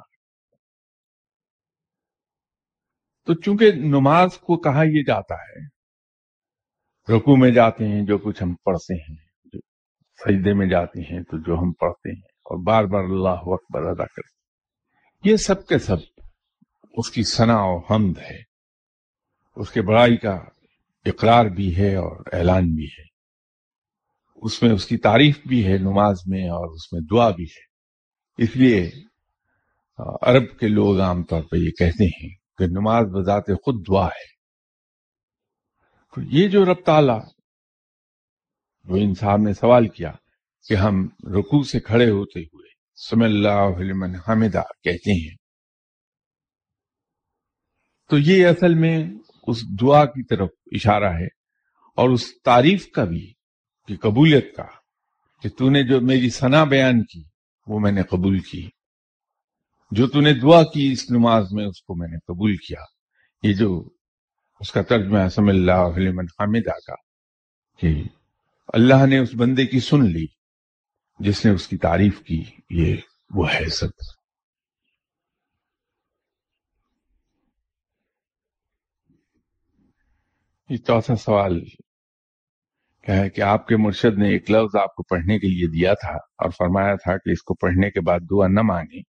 تو 3.26 3.34
چونکہ 3.34 3.72
نماز 3.72 4.38
کو 4.38 4.58
کہا 4.58 4.84
یہ 4.84 5.04
جاتا 5.04 5.36
ہے 5.36 5.78
رکو 7.18 7.36
میں 7.36 7.52
جاتے 7.52 7.88
ہیں، 7.88 8.06
جو 8.06 8.18
کچھ 8.18 8.44
ہم 8.44 8.56
پڑھتے 8.64 8.94
ہیں، 8.96 9.16
جو 9.46 9.60
سجدے 10.16 10.54
میں 10.54 10.68
جاتے 10.68 11.02
ہیں، 11.02 11.24
تو 11.24 11.38
جو 11.38 11.54
ہم 11.54 11.72
پڑھتے 11.72 12.10
ہیں 12.10 12.22
اور 12.22 12.64
بار 12.66 12.84
بار 12.84 13.04
اللہ 13.04 13.40
اکبر 13.42 13.84
ادا 13.84 14.06
کرتے 14.06 14.22
ہیں۔ 14.22 15.32
یہ 15.32 15.36
سب 15.38 15.68
کے 15.68 15.80
سب 15.80 15.98
اس 16.98 17.12
کی 17.12 17.24
ثنا 17.24 17.58
و 17.60 17.78
حمد 17.78 18.18
ہے۔ 18.18 18.40
اس 19.56 19.72
کے 19.72 19.82
بڑائی 19.82 20.18
کا 20.18 20.40
اقرار 21.06 21.46
بھی 21.46 21.78
ہے 21.78 21.96
اور 21.96 22.24
اعلان 22.34 22.76
بھی 22.76 22.86
ہے۔ 22.86 23.17
اس 24.38 24.64
میں 24.64 24.72
اس 24.72 24.86
کی 24.86 24.98
تعریف 24.98 25.40
بھی 25.48 25.66
ہے، 25.68 25.78
نماز 25.78 26.16
میں، 26.26 26.44
اور 26.50 26.74
اس 26.74 26.94
میں 26.94 27.02
دعا 27.12 27.30
بھی 27.30 27.44
ہے۔ 27.44 27.66
اس 28.44 28.56
لیے 28.56 28.92
عرب 30.22 30.60
کے 30.60 30.68
لوگ 30.68 31.00
عام 31.00 31.24
طور 31.24 31.42
پہ 31.42 31.58
یہ 31.58 31.72
کہتے 31.72 32.06
ہیں 32.06 32.30
کہ 32.58 32.66
نماز 32.68 33.06
بذات 33.06 33.44
خود 33.48 33.88
دعا 33.88 34.06
ہے۔ 34.06 34.26
تو 36.16 36.22
یہ 36.22 36.48
جو 36.48 36.66
رب 36.66 36.82
تعالی، 36.86 37.20
جو 38.84 38.96
انسان 38.96 39.44
نے 39.44 39.54
سوال 39.54 39.88
کیا 39.88 40.12
کہ 40.68 40.76
ہم 40.76 41.08
رکوع 41.40 41.64
سے 41.64 41.80
کھڑے 41.80 42.10
ہوتے 42.10 42.40
ہوئے، 42.40 42.70
سم 43.10 43.24
اللہ 43.24 43.80
علم 43.80 44.04
حامدہ 44.04 44.62
کہتے 44.84 45.12
ہیں۔ 45.12 45.36
تو 48.10 48.18
یہ 48.18 48.48
اصل 48.48 48.74
میں 48.74 48.98
اس 49.48 49.58
دعا 49.82 50.06
کی 50.06 50.24
طرف 50.24 50.50
اشارہ 50.72 51.14
ہے 51.14 51.26
اور 51.98 52.10
اس 52.10 52.42
تعریف 52.42 52.88
کا 52.88 53.04
بھی 53.04 53.34
کی 53.88 53.96
قبولیت 53.96 54.56
کا، 54.56 54.66
کہ 55.42 55.50
تو 55.50 55.70
نے 55.70 55.84
جو 55.84 56.02
میری 56.02 56.30
ثنا 56.30 56.64
بیان 56.64 57.04
کی، 57.04 57.24
وہ 57.68 57.80
میں 57.80 57.92
نے 57.92 58.04
قبول 58.04 58.40
کی۔ 58.40 58.70
جو 59.92 60.08
تو 60.08 60.22
نے 60.22 60.34
دعا 60.34 60.64
کی 60.64 60.92
اس 60.92 61.12
نماز 61.12 61.48
میں، 61.52 61.66
اس 61.66 61.82
کو 61.82 61.96
میں 61.96 62.08
نے 62.08 62.18
قبول 62.18 62.56
کیا۔ 62.56 62.82
یہ 63.44 63.54
جو 63.54 63.90
اس 64.60 64.72
کا 64.72 64.82
ترجمہ 64.82 65.20
ہے 65.20 65.30
سم 65.30 65.48
اللہ 65.48 65.72
علم 65.72 66.20
حامدہ 66.20 66.80
کا، 66.88 66.96
کہ 67.80 68.04
اللہ 68.68 69.06
نے 69.06 69.18
اس 69.18 69.30
بندے 69.34 69.66
کی 69.66 69.80
سن 69.80 70.06
لی، 70.06 70.26
جس 71.20 71.46
نے 71.46 71.52
اس 71.52 71.68
کی 71.68 71.78
تعریف 71.78 72.22
کی، 72.22 72.44
یہ 72.70 72.96
وہ 73.32 73.54
ہے 73.54 73.70
سب 73.70 73.88
یہ 80.70 80.78
چوتھا 80.78 81.16
سوال 81.16 81.60
کہ 83.08 83.42
آپ 83.42 83.68
کے 83.68 83.78
مرشد 83.78 84.18
نے 84.18 84.30
ایک 84.30 84.52
لفظ 84.52 84.76
آپ 84.76 84.96
کو 84.96 85.04
پڑھنے 85.04 85.40
کے 85.40 85.48
لیے 85.48 85.68
دیا 85.68 85.94
تھا 85.94 86.14
اور 86.16 86.50
فرمایا 86.50 86.96
تھا 86.96 87.18
کہ 87.18 87.30
اس 87.30 87.44
کو 87.44 87.54
پڑھنے 87.54 87.92
کے 87.92 88.02
بعد 88.02 88.20
دعا 88.32 88.48
نہ 88.48 88.62
مانگی 88.62 89.02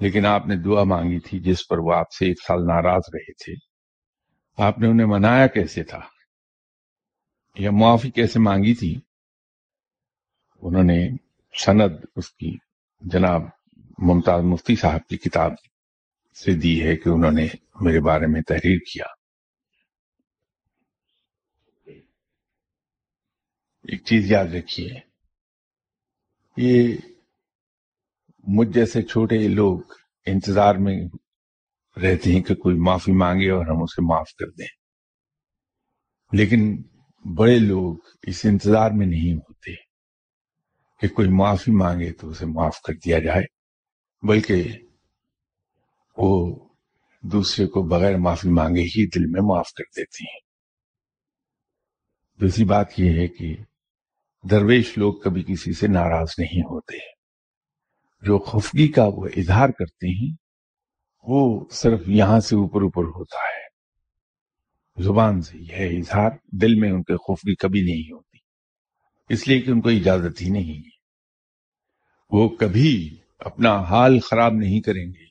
لیکن 0.00 0.26
آپ 0.26 0.46
نے 0.46 0.56
دعا 0.56 0.84
مانگی 0.84 1.18
تھی 1.18 1.38
جس 1.40 1.68
پر 1.68 1.78
وہ 1.78 1.94
آپ 1.94 2.12
سے 2.12 2.26
ایک 2.26 2.42
سال 2.48 2.66
ناراض 2.66 3.00
رہے 3.14 3.32
تھے۔ 3.32 3.54
آپ 4.58 4.78
نے 4.78 4.88
انہیں 4.88 5.06
منایا 5.06 5.46
کیسے 5.46 5.82
تھا؟ 5.82 6.00
یا 7.58 7.70
معافی 7.70 8.10
کیسے 8.10 8.38
مانگی 8.38 8.74
تھی؟ 8.74 9.00
انہوں 10.62 10.84
نے 10.84 11.08
سند 11.66 12.04
اس 12.16 12.30
کی 12.30 12.56
جناب 13.00 13.42
ممتاز 13.98 14.42
مفتی 14.42 14.76
صاحب 14.76 15.00
کی 15.08 15.16
کتاب 15.16 15.52
سے 16.44 16.54
دی 16.54 16.82
ہے 16.82 16.96
کہ 16.96 17.08
انہوں 17.08 17.32
نے 17.32 17.46
میرے 17.80 18.00
بارے 18.00 18.26
میں 18.26 18.42
تحریر 18.42 18.78
کیا۔ 18.78 19.19
ایک 23.82 24.04
چیز 24.04 24.30
یاد 24.30 24.44
رکھیے۔ 24.44 24.90
یہ 26.56 26.96
مجھ 28.46 28.68
جیسے 28.68 29.02
چھوٹے 29.02 29.48
لوگ 29.48 29.80
انتظار 30.26 30.74
میں 30.74 31.04
رہتے 31.96 32.32
ہیں 32.32 32.42
کہ 32.42 32.54
کوئی 32.54 32.76
معافی 32.76 33.12
مانگے 33.12 33.50
اور 33.50 33.66
ہم 33.66 33.82
اسے 33.82 34.02
معاف 34.02 34.34
کر 34.34 34.46
دیں۔ 34.46 34.66
لیکن 36.32 36.82
بڑے 37.36 37.58
لوگ 37.58 37.96
اس 38.22 38.44
انتظار 38.44 38.90
میں 38.90 39.06
نہیں 39.06 39.34
ہوتے 39.34 39.74
کہ 41.00 41.08
کوئی 41.08 41.28
معافی 41.28 41.72
مانگے 41.72 42.12
تو 42.12 42.28
اسے 42.28 42.46
معاف 42.46 42.80
کر 42.80 42.94
دیا 42.94 43.18
جائے، 43.18 43.42
بلکہ 44.22 44.72
وہ 46.16 46.58
دوسرے 47.22 47.66
کو 47.66 47.82
بغیر 47.82 48.16
معافی 48.16 48.48
مانگے 48.48 48.80
ہی 48.80 49.06
دل 49.06 49.26
میں 49.26 49.40
معاف 49.42 49.72
کر 49.72 49.84
دیتے 49.96 50.24
ہیں۔ 50.24 50.40
دوسری 52.40 52.64
بات 52.64 52.86
یہ 52.96 53.20
ہے 53.20 53.28
کہ 53.28 53.56
درویش 54.42 54.98
لوگ 54.98 55.14
کبھی 55.14 55.42
کسی 55.42 55.72
سے 55.72 55.86
ناراض 55.86 56.28
نہیں 56.38 56.60
ہوتے۔ 56.60 56.96
جو 58.22 58.38
خفگی 58.38 58.88
کا 58.88 59.04
وہ 59.04 59.28
اظہار 59.36 59.68
کرتے 59.68 60.08
ہیں، 60.08 60.34
وہ 61.22 61.64
صرف 61.70 62.00
یہاں 62.06 62.40
سے 62.40 62.56
اوپر 62.56 62.82
اوپر 62.82 63.04
ہوتا 63.04 63.36
ہے۔ 63.36 63.70
زبان 65.02 65.42
سے 65.42 65.58
یہ 65.58 65.98
اظہار 65.98 66.30
دل 66.52 66.74
میں 66.74 66.90
ان 66.90 67.02
کے 67.02 67.16
خفگی 67.16 67.54
کبھی 67.54 67.80
نہیں 67.80 68.12
ہوتی۔ 68.12 68.38
اس 69.28 69.48
لیے 69.48 69.60
کہ 69.60 69.70
ان 69.70 69.80
کو 69.80 69.88
اجازت 69.88 70.42
ہی 70.42 70.50
نہیں 70.50 70.78
ہے۔ 70.78 71.00
وہ 72.30 72.48
کبھی 72.48 73.16
اپنا 73.38 73.80
حال 73.82 74.20
خراب 74.20 74.52
نہیں 74.52 74.80
کریں 74.80 75.06
گے۔ 75.06 75.24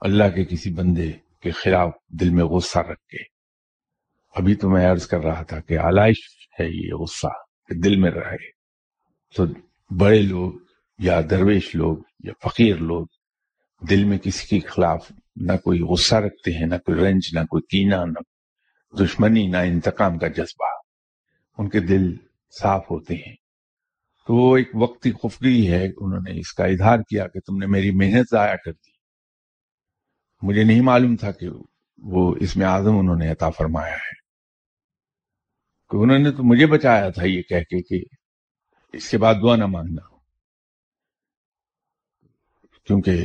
اللہ 0.00 0.24
کے 0.34 0.44
کسی 0.44 0.74
بندے 0.74 1.12
کے 1.40 1.50
خلاف 1.50 1.90
دل 2.08 2.30
میں 2.30 2.44
غصہ 2.44 2.78
رکھ 2.78 3.06
کے۔ 3.06 3.22
ابھی 4.34 4.54
تو 4.54 4.70
میں 4.70 4.90
عرض 4.90 5.06
کر 5.06 5.20
رہا 5.20 5.42
تھا 5.42 5.60
کہ 5.60 5.78
آلائش 5.78 6.48
ہے 6.60 6.88
یہ 6.88 6.94
غصہ۔ 6.94 7.49
دل 7.74 7.96
میں 7.96 8.10
رہے 8.10 8.50
تو 9.36 9.44
بڑے 9.96 10.22
لوگ 10.22 10.52
یا 10.98 11.20
درویش 11.30 11.74
لوگ 11.74 11.96
یا 12.24 12.48
فقیر 12.48 12.76
لوگ 12.76 13.06
دل 13.90 14.04
میں 14.04 14.18
کسی 14.18 14.60
کے 14.60 14.68
خلاف 14.68 15.12
نہ 15.36 15.52
کوئی 15.64 15.80
غصہ 15.80 16.14
رکھتے 16.14 16.52
ہیں، 16.52 16.66
نہ 16.66 16.74
کوئی 16.74 17.00
رنج، 17.00 17.22
نہ 17.32 17.40
کوئی 17.40 17.62
کینہ، 17.62 17.96
نہ 17.96 18.18
دشمنی، 19.02 19.46
نہ 19.46 19.56
انتقام 19.56 20.18
کا 20.18 20.28
جذبہ۔ 20.28 20.66
ان 21.58 21.68
کے 21.68 21.80
دل 21.80 22.16
صاف 22.60 22.90
ہوتے 22.90 23.14
ہیں۔ 23.14 23.34
تو 24.26 24.34
وہ 24.34 24.56
ایک 24.56 24.70
وقتی 24.74 25.12
خفگی 25.12 25.70
ہے، 25.70 25.84
انہوں 25.84 26.20
نے 26.20 26.40
اس 26.40 26.52
کا 26.52 26.64
اظہار 26.64 26.98
کیا 26.98 27.28
کہ 27.28 27.40
تم 27.40 27.56
نے 27.56 27.66
میری 27.66 27.90
محنت 27.90 28.26
ضائع 28.30 28.56
کر 28.56 28.72
دی۔ 28.72 28.90
مجھے 30.42 30.64
نہیں 30.64 30.80
معلوم 30.80 31.16
تھا 31.16 31.32
کہ 31.32 31.48
وہ 31.98 32.34
اس 32.40 32.56
میں 32.56 32.66
اعظم 32.66 32.98
انہوں 32.98 33.16
نے 33.16 33.28
عطا 33.28 33.50
فرمایا 33.50 33.94
ہے۔ 33.94 34.19
کہ 35.90 35.96
انہوں 35.96 36.18
نے 36.18 36.30
تو 36.30 36.42
مجھے 36.42 36.66
بچایا 36.66 37.10
تھا 37.10 37.24
یہ 37.24 37.42
کہہ 37.42 37.64
کے 37.70 37.82
کہ 37.82 38.04
اس 38.92 39.10
کے 39.10 39.18
بعد 39.18 39.34
دعا 39.42 39.56
نہ 39.56 39.66
مانگنا 39.66 40.08
کیونکہ 42.86 43.24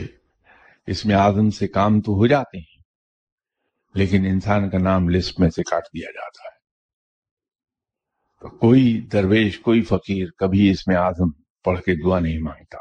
اس 0.88 1.06
میں 1.06 1.15
آزم 1.15 1.49
سے 1.49 1.67
کام 1.67 2.01
تو 2.01 2.12
ہو 2.12 2.28
جاتے 2.28 2.58
ہیں، 2.58 2.82
لیکن 3.95 4.25
انسان 4.25 4.69
کا 4.69 4.78
نام 4.78 5.10
لسٹ 5.10 5.39
میں 5.39 5.49
سے 5.49 5.63
کاٹ 5.63 5.84
دیا 5.84 6.12
جاتا 6.12 6.47
ہے۔ 6.47 6.54
تو 8.41 8.58
کوئی 8.58 9.01
درویش، 9.01 9.60
کوئی 9.60 9.82
فقیر 9.82 10.28
کبھی 10.38 10.69
اس 10.71 10.88
میں 10.88 10.95
آزم 10.95 11.32
پڑھ 11.65 11.82
کے 11.82 11.95
دعا 11.95 12.19
نہیں 12.19 12.39
مانگتا۔ 12.39 12.78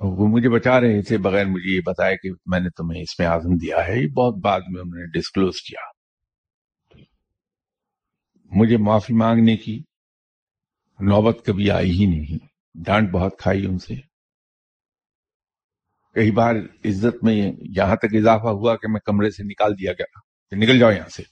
تو 0.00 0.10
وہ 0.16 0.28
مجھے 0.28 0.48
بچا 0.48 0.80
رہے 0.80 1.02
تھے، 1.02 1.18
بغیر 1.18 1.46
مجھے 1.46 1.76
یہ 1.76 1.80
بتایا 1.86 2.16
کہ 2.16 2.30
میں 2.46 2.60
نے 2.60 2.70
تمہیں 2.70 3.02
اس 3.02 3.18
میں 3.18 3.26
آزم 3.26 3.56
دیا 3.56 3.86
ہے، 3.86 4.02
یہ 4.02 4.08
بہت 4.08 4.34
بعد 4.42 4.60
میں 4.68 4.82
انہوں 4.82 4.98
نے 4.98 5.18
ڈسکلوز 5.18 5.62
کیا۔ 5.68 5.97
مجھے 8.48 8.76
معافی 8.76 9.14
مانگنے 9.14 9.56
کی 9.56 9.82
نوبت 11.00 11.46
کبھی 11.46 11.70
آئی 11.70 11.90
ہی 11.90 12.06
نہیں۔ 12.06 12.46
ڈانٹ 12.74 13.10
بہت 13.10 13.38
کھائی 13.38 13.66
ان 13.66 13.78
سے۔ 13.78 13.94
کئی 16.14 16.30
بار 16.30 16.54
عزت 16.84 17.24
میں 17.24 17.52
یہاں 17.58 17.96
تک 17.96 18.14
اضافہ 18.14 18.48
ہوا 18.48 18.76
کہ 18.76 18.88
میں 18.88 19.00
کمرے 19.00 19.30
سے 19.30 19.42
نکال 19.44 19.72
دیا 19.72 19.92
گیا 19.92 20.20
کہ 20.50 20.56
نکل 20.56 20.78
جاؤ 20.78 20.90
یہاں 20.90 21.08
سے۔ 21.08 21.22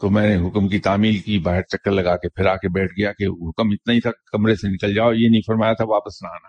تو 0.00 0.10
میں 0.10 0.36
نے 0.36 0.48
حکم 0.48 0.68
کی 0.68 0.78
تعمیل 0.78 1.18
کی، 1.18 1.38
باہر 1.38 1.62
چکر 1.62 1.90
لگا 1.90 2.16
کے 2.16 2.28
پھر 2.28 2.46
آ 2.46 2.56
کے 2.56 2.68
بیٹھ 2.68 2.92
گیا 2.92 3.12
کہ 3.12 3.24
حکم 3.24 3.68
اتنا 3.70 3.94
ہی 3.94 4.00
تھا، 4.00 4.10
کمرے 4.10 4.54
سے 4.54 4.74
نکل 4.74 4.94
جاؤ، 4.94 5.12
یہ 5.12 5.28
نہیں 5.30 5.40
فرمایا 5.46 5.72
تھا، 5.72 5.84
واپس 5.84 6.22
نہ 6.22 6.28
آنا۔ 6.28 6.48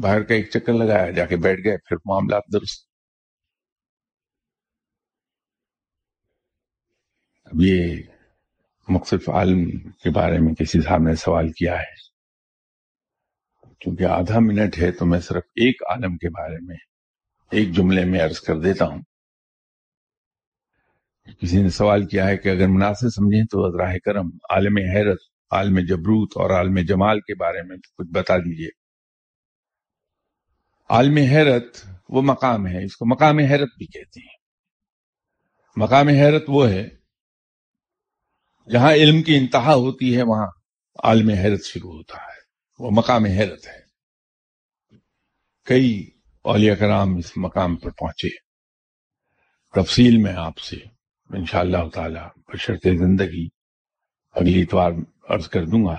باہر 0.00 0.22
کا 0.22 0.34
ایک 0.34 0.50
چکر 0.50 0.72
لگایا، 0.72 1.10
جا 1.10 1.26
کے 1.26 1.36
بیٹھ 1.36 1.60
گئے، 1.64 1.76
پھر 1.76 1.96
معاملات 2.04 2.42
درست۔ 2.52 2.87
اب 7.48 7.60
یہ 7.60 8.02
مختلف 8.88 9.28
عالم 9.28 9.70
کے 9.70 10.10
بارے 10.10 10.38
میں 10.38 10.54
کسی 10.54 10.80
صاحب 10.80 11.02
نے 11.02 11.14
سوال 11.14 11.52
کیا 11.52 11.78
ہے۔ 11.78 12.08
کیونکہ 13.80 14.04
آدھا 14.04 14.38
منٹ 14.38 14.78
ہے 14.78 14.92
تو 14.92 15.06
میں 15.06 15.20
صرف 15.20 15.42
ایک 15.44 15.82
عالم 15.90 16.16
کے 16.16 16.28
بارے 16.28 16.56
میں 16.60 16.76
ایک 17.50 17.72
جملے 17.72 18.04
میں 18.04 18.20
عرض 18.20 18.40
کر 18.40 18.58
دیتا 18.60 18.84
ہوں۔ 18.84 19.02
کسی 21.40 21.62
نے 21.62 21.68
سوال 21.68 22.06
کیا 22.06 22.26
ہے 22.26 22.36
کہ 22.36 22.48
اگر 22.48 22.66
مناسب 22.66 23.08
سمجھیں 23.08 23.44
تو 23.44 23.64
ازراہ 23.64 23.96
کرم 24.04 24.26
عالم 24.50 24.76
حیرت، 24.76 25.18
عالم 25.50 25.78
جبروت 25.78 26.32
اور 26.34 26.50
عالم 26.50 26.78
جمال 26.78 27.20
کے 27.20 27.34
بارے 27.34 27.62
میں 27.62 27.76
کچھ 27.76 28.08
بتا 28.08 28.38
دیجیے۔ 28.38 28.68
عالم 30.88 31.16
حیرت 31.16 31.88
وہ 32.08 32.22
مقام 32.22 32.66
ہے، 32.66 32.84
اس 32.84 32.96
کو 32.96 33.06
مقام 33.06 33.38
حیرت 33.38 33.68
بھی 33.78 33.86
کہتے 33.86 34.20
ہیں۔ 34.20 34.38
مقام 35.76 36.08
حیرت 36.08 36.44
وہ 36.48 36.68
ہے 36.68 36.97
جہاں 38.70 38.92
علم 38.92 39.22
کی 39.22 39.36
انتہا 39.36 39.74
ہوتی 39.74 40.16
ہے، 40.16 40.22
وہاں 40.22 40.46
عالم 41.02 41.28
حیرت 41.28 41.64
شروع 41.64 41.92
ہوتا 41.92 42.16
ہے، 42.16 42.38
وہ 42.78 42.90
مقام 42.90 43.24
حیرت 43.24 43.66
ہے۔ 43.66 43.88
کئی 45.64 46.10
اولیاء 46.42 46.74
کرام 46.74 47.16
اس 47.16 47.36
مقام 47.36 47.76
پر 47.76 47.90
پہنچے۔ 47.90 48.28
تفصیل 49.74 50.16
میں 50.16 50.32
آپ 50.36 50.58
سے 50.58 50.76
انشاءاللہ 51.30 51.76
اللہ 51.76 51.90
تعالی 51.90 52.40
بشرط 52.48 52.84
زندگی 52.84 53.48
اگلی 54.30 54.62
اتوار 54.62 54.92
عرض 55.28 55.48
کر 55.48 55.66
دوں 55.66 55.84
گا۔ 55.84 55.96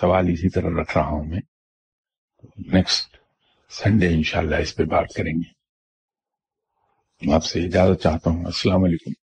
سوال 0.00 0.24
اسی 0.28 0.50
طرح 0.50 0.82
رکھ 0.82 0.98
رہا 0.98 1.06
ہوں 1.06 1.24
میں۔ 1.24 1.40
نیکسٹ 2.72 3.16
سنڈے 3.70 4.08
انشاءاللہ 4.08 4.56
اس 4.56 4.76
پہ 4.76 4.84
بات 4.84 5.06
کریں 5.16 5.32
گے۔ 5.32 5.54
آپ 7.34 7.44
سے 7.44 7.64
اجازت 7.64 8.02
چاہتا 8.02 8.30
ہوں۔ 8.30 8.44
السلام 8.44 8.84
علیکم۔ 8.84 9.23